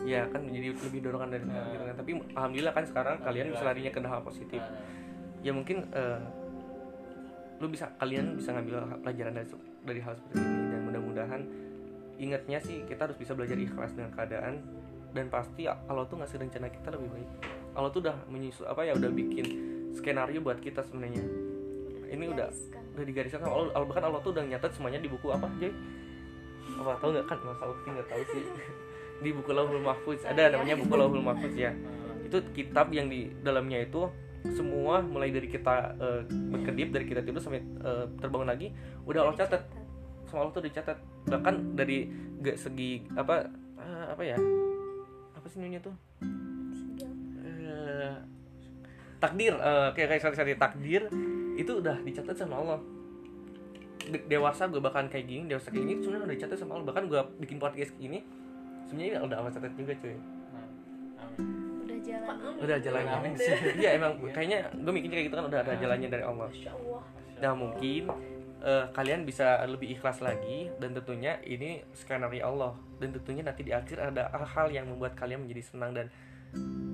[0.07, 1.67] Ya kan menjadi lebih dorongan dari Nah.
[1.75, 1.97] gitu kan.
[1.99, 4.63] Tapi alhamdulillah kan sekarang kalian bisa larinya ke hal positif.
[4.63, 4.79] Nah,
[5.43, 6.21] ya mungkin eh,
[7.59, 9.49] lu bisa kalian bisa ngambil pelajaran dari
[9.83, 10.63] dari hal seperti ini.
[10.71, 11.43] Dan mudah-mudahan
[12.23, 14.63] ingatnya sih kita harus bisa belajar ikhlas dengan keadaan.
[15.11, 17.29] Dan pasti Allah tuh ngasih rencana kita lebih baik.
[17.75, 19.47] Allah tuh udah menyusul apa ya udah bikin
[19.91, 21.25] skenario buat kita sebenarnya.
[22.15, 22.86] Ini udah Digariskan.
[22.97, 25.73] Udah digariskan Allah bahkan Allah tuh udah nyatet semuanya di buku apa Joy?
[26.81, 27.27] Apa tahu nggak?
[27.29, 28.45] Kan masa Ukti nggak tahu sih.
[29.25, 30.21] Di buku Lauhul Mahfuz.
[30.25, 31.73] Ada namanya buku Lauhul Mahfuz ya.
[32.25, 34.09] Itu kitab yang di dalamnya itu
[34.53, 38.71] semua mulai dari kita eh, berkedip dari kita tidur sampai eh, terbangun lagi
[39.03, 39.63] udah Allah catat
[40.31, 42.07] sama Allah tuh dicatat bahkan dari
[42.39, 44.37] gak segi apa eh, apa ya?
[45.35, 45.95] Apa sih namanya tuh?
[47.43, 48.15] Eh,
[49.19, 51.11] takdir eh, kayak kayak sorry, takdir
[51.57, 52.81] itu udah dicatat sama Allah.
[54.07, 56.87] De- dewasa gue bahkan kayak gini dewasa kayak gini sebenarnya udah dicatat sama Allah.
[56.93, 58.23] Bahkan gue bikin podcast ini
[58.87, 60.15] sebenarnya udah Allah catat juga cuy.
[61.17, 61.49] Amin.
[61.83, 62.37] udah jalan.
[62.61, 63.19] Udah jalannya
[63.83, 66.49] iya emang kayaknya gue mikirnya kayak gitu kan udah ada jalannya dari Allah.
[67.43, 68.03] Nah mungkin
[68.63, 72.73] eh, kalian bisa lebih ikhlas lagi dan tentunya ini skenario Allah.
[73.03, 76.07] Dan tentunya nanti di akhir ada hal-hal yang membuat kalian menjadi senang dan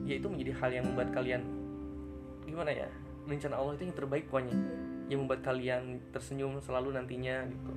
[0.08, 1.42] yaitu menjadi hal yang membuat kalian
[2.42, 2.88] gimana ya
[3.28, 4.56] rencana Allah itu yang terbaik pokoknya.
[5.10, 7.72] Yang membuat kalian tersenyum selalu nantinya gitu.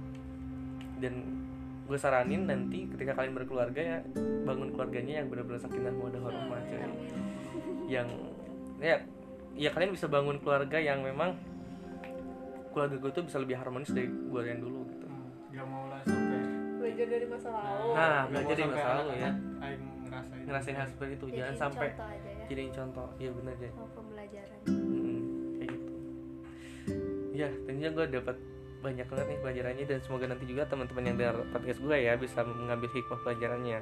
[1.00, 1.14] Dan
[1.86, 4.00] gue saranin nanti ketika kalian berkeluarga ya
[4.42, 6.82] bangun keluarganya yang benar-benar sakinah mawaddah warahmah cuy
[7.86, 8.10] yang
[8.82, 8.98] ya
[9.54, 11.38] ya kalian bisa bangun keluarga yang memang
[12.74, 15.08] keluarga gue tuh bisa lebih harmonis dari gue yang dulu gitu.
[15.54, 16.42] Gak mau lah sampai
[16.82, 17.88] belajar dari masa lalu.
[17.94, 19.32] Nah, nggak belajar dari masa lalu ya.
[20.06, 20.44] ngerasain.
[20.46, 22.46] Ngerasain hal seperti itu jangan Jadiin sampai contoh aja ya.
[22.50, 23.08] jadiin contoh.
[23.22, 24.60] Iya benar aja mau pembelajaran.
[24.66, 25.05] Gitu
[27.36, 28.36] ya tentunya gue dapat
[28.86, 32.46] banyak banget nih pelajarannya dan semoga nanti juga teman-teman yang dengar podcast gue ya bisa
[32.46, 33.80] mengambil hikmah pelajarannya.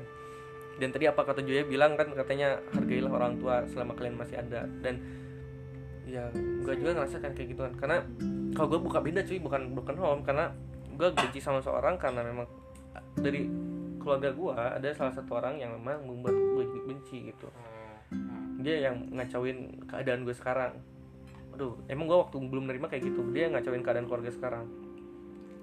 [0.73, 4.65] Dan tadi apa kata Joya bilang kan katanya hargailah orang tua selama kalian masih ada.
[4.81, 5.03] Dan
[6.07, 7.97] ya gue juga ngerasakan kayak gitu kan karena
[8.57, 10.21] kalau gue buka beda cuy bukan broken home.
[10.23, 10.49] Karena
[10.95, 12.47] gue benci sama seorang karena memang
[13.19, 13.45] dari
[13.99, 17.51] keluarga gue ada salah satu orang yang memang membuat gue benci gitu.
[18.09, 20.92] Hmm, dia yang ngacauin keadaan gue sekarang
[21.53, 23.21] aduh emang gue waktu belum nerima kayak gitu.
[23.29, 24.65] Dia ngacauin keadaan keluarga sekarang.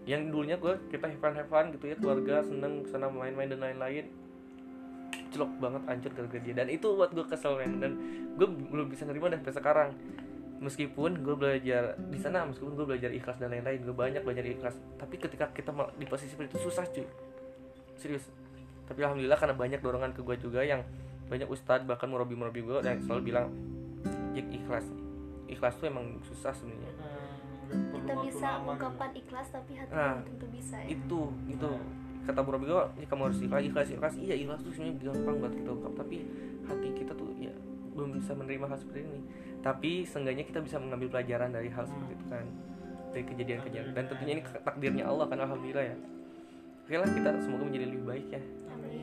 [0.07, 3.61] Yang dulunya gue kita have fun have fun gitu ya keluarga seneng sana main-main dan
[3.61, 4.07] lain-lain.
[5.35, 6.55] Celok banget hancur gara-gara dia.
[6.55, 7.73] Dan itu buat gue kesel men.
[7.83, 7.93] Dan
[8.39, 9.91] gue belum bisa nerima dan sampai sekarang.
[10.61, 14.77] Meskipun gue belajar di sana meskipun gue belajar ikhlas dan lain-lain gue banyak belajar ikhlas.
[14.97, 17.07] Tapi ketika kita di posisi seperti itu susah cuy.
[17.99, 18.25] Serius.
[18.87, 20.83] Tapi alhamdulillah karena banyak dorongan ke gue juga yang
[21.31, 23.55] banyak ustadz bahkan murabi murabi gue yang selalu bilang
[24.35, 24.83] ikhlas
[25.51, 26.93] ikhlas tuh emang susah sebenarnya.
[27.71, 30.87] Kita bisa ungkapan ikhlas tapi hati Nah, tentu bisa ya.
[30.91, 31.71] itu itu
[32.27, 34.15] kata murabi gue ya kamu harus ikhlas ikhlas ikhlas.
[34.19, 36.17] Iya ikhlas tuh sebenarnya gampang buat kita ungkap tapi
[36.67, 37.55] hati kita tuh ya
[37.95, 39.21] belum bisa menerima hal seperti ini.
[39.61, 42.47] Tapi seenggaknya kita bisa mengambil pelajaran dari hal seperti itu kan
[43.11, 43.93] dari kejadian-kejadian.
[43.95, 45.97] Dan tentunya ini takdirnya Allah kan alhamdulillah ya.
[46.87, 48.43] Oke lah kita semoga menjadi lebih baik ya.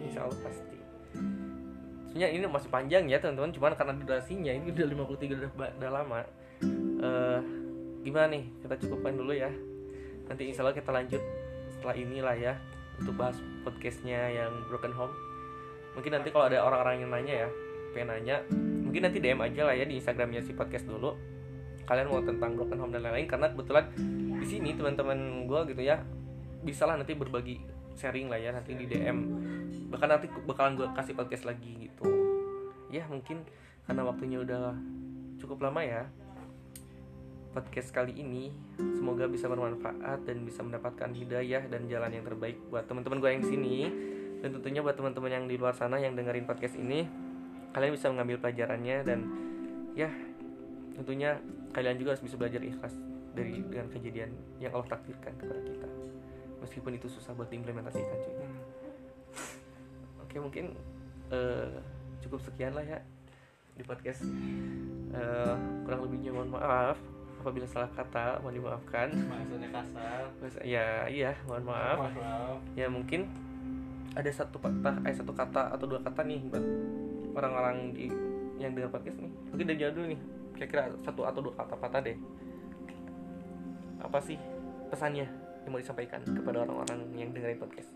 [0.07, 0.76] Insya Allah pasti
[2.17, 3.53] sebenarnya ini masih panjang ya teman-teman.
[3.53, 6.19] Cuman karena durasinya ini udah 53 udah, udah lama.
[6.97, 7.39] Eh
[8.01, 8.43] gimana nih?
[8.65, 9.53] Kita cukupkan dulu ya.
[10.25, 11.21] Nanti insya Allah kita lanjut
[11.69, 12.53] setelah inilah ya
[12.97, 15.13] untuk bahas podcastnya yang Broken Home.
[15.93, 17.49] Mungkin nanti kalau ada orang-orang yang nanya ya
[17.93, 18.35] pengen nanya
[18.81, 21.13] mungkin nanti DM aja lah ya di Instagramnya si podcast dulu.
[21.85, 23.93] Kalian mau tentang Broken Home dan lain-lain karena kebetulan
[24.41, 26.01] di sini teman-teman gue gitu ya
[26.65, 29.17] bisa lah nanti berbagi sharing lah ya nanti di DM
[29.89, 32.07] bahkan nanti bakalan gue kasih podcast lagi gitu.
[32.93, 33.43] Ya mungkin
[33.89, 34.75] karena waktunya udah
[35.41, 36.05] cukup lama ya
[37.51, 38.53] podcast kali ini.
[38.77, 43.45] Semoga bisa bermanfaat dan bisa mendapatkan hidayah dan jalan yang terbaik buat teman-teman gue yang
[43.47, 43.77] sini.
[44.37, 47.09] Dan tentunya buat teman-teman yang di luar sana yang dengerin podcast ini
[47.73, 49.19] kalian bisa mengambil pelajarannya dan
[49.93, 50.09] ya
[50.97, 51.37] tentunya
[51.77, 52.93] kalian juga harus bisa belajar ikhlas
[53.37, 55.87] dari dengan kejadian yang Allah takdirkan kepada kita
[56.61, 58.35] meskipun itu susah buat diimplementasikan cuy.
[60.25, 60.75] Oke mungkin
[61.31, 61.69] eh,
[62.25, 62.99] cukup sekian lah ya
[63.77, 64.25] di podcast.
[65.13, 65.55] Eh,
[65.85, 66.97] kurang lebihnya mohon maaf.
[67.37, 69.13] Apabila salah kata mohon dimaafkan.
[69.13, 70.21] Bahasanya kasar.
[70.65, 72.09] Ya iya mohon maaf.
[72.11, 72.59] Maaf.
[72.73, 73.29] Ya mungkin
[74.17, 76.65] ada satu kata eh satu kata atau dua kata nih buat
[77.37, 78.09] orang-orang di
[78.57, 79.31] yang dengar podcast nih.
[79.53, 80.21] Mungkin dari jauh dulu nih.
[80.57, 82.17] Kira-kira satu atau dua kata patah deh.
[84.01, 84.41] Apa sih
[84.89, 87.91] pesannya yang mau disampaikan kepada orang-orang yang dengerin podcast?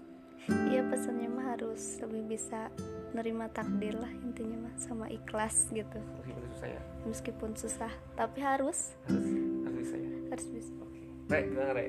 [0.67, 2.67] Iya pesannya mah harus lebih bisa
[3.15, 6.01] nerima takdir lah intinya mah sama ikhlas gitu.
[6.19, 6.81] Meskipun susah ya?
[7.07, 8.91] Meskipun susah tapi harus.
[9.07, 9.27] Harus
[9.63, 10.11] harus bisa ya?
[10.35, 10.71] Harus bisa.
[10.83, 11.01] Oke.
[11.31, 11.85] Re gimana re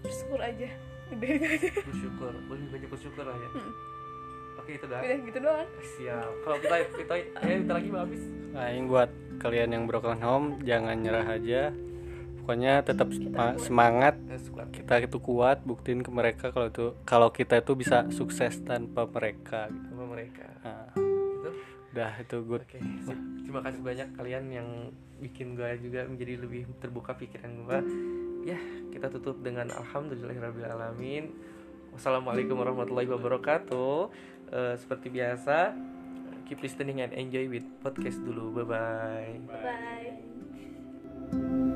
[0.00, 0.68] bersyukur aja.
[1.12, 1.70] Udah itu aja.
[1.84, 2.32] Bersyukur.
[2.48, 3.50] Lebih banyak bersyukur lah ya?
[3.52, 3.72] Hmm.
[4.56, 5.00] oke itu dah.
[5.04, 5.68] Udah gitu doang.
[6.00, 6.30] Siap.
[6.40, 7.12] Kalau kita kita
[7.44, 8.22] eh kita lagi mau habis.
[8.56, 9.10] Nah, ini buat
[9.44, 11.74] kalian yang broken home jangan nyerah aja.
[12.46, 14.14] Pokoknya tetap sema- semangat.
[14.70, 19.66] Kita itu kuat, buktiin ke mereka kalau itu kalau kita itu bisa sukses tanpa mereka.
[19.66, 19.90] gitu.
[19.90, 21.50] sama mereka Nah, itu
[21.90, 22.62] udah itu good.
[22.62, 23.18] Oke, sip.
[23.42, 24.68] terima kasih banyak kalian yang
[25.18, 27.78] bikin gue juga menjadi lebih terbuka pikiran gue.
[28.46, 28.62] Ya,
[28.94, 31.34] kita tutup dengan alhamdulillahirobbilalamin.
[31.98, 34.14] Wassalamualaikum warahmatullahi wabarakatuh.
[34.54, 35.74] Eh, seperti biasa,
[36.46, 38.62] keep listening and enjoy with podcast dulu.
[38.62, 39.34] Bye bye.
[41.26, 41.74] bye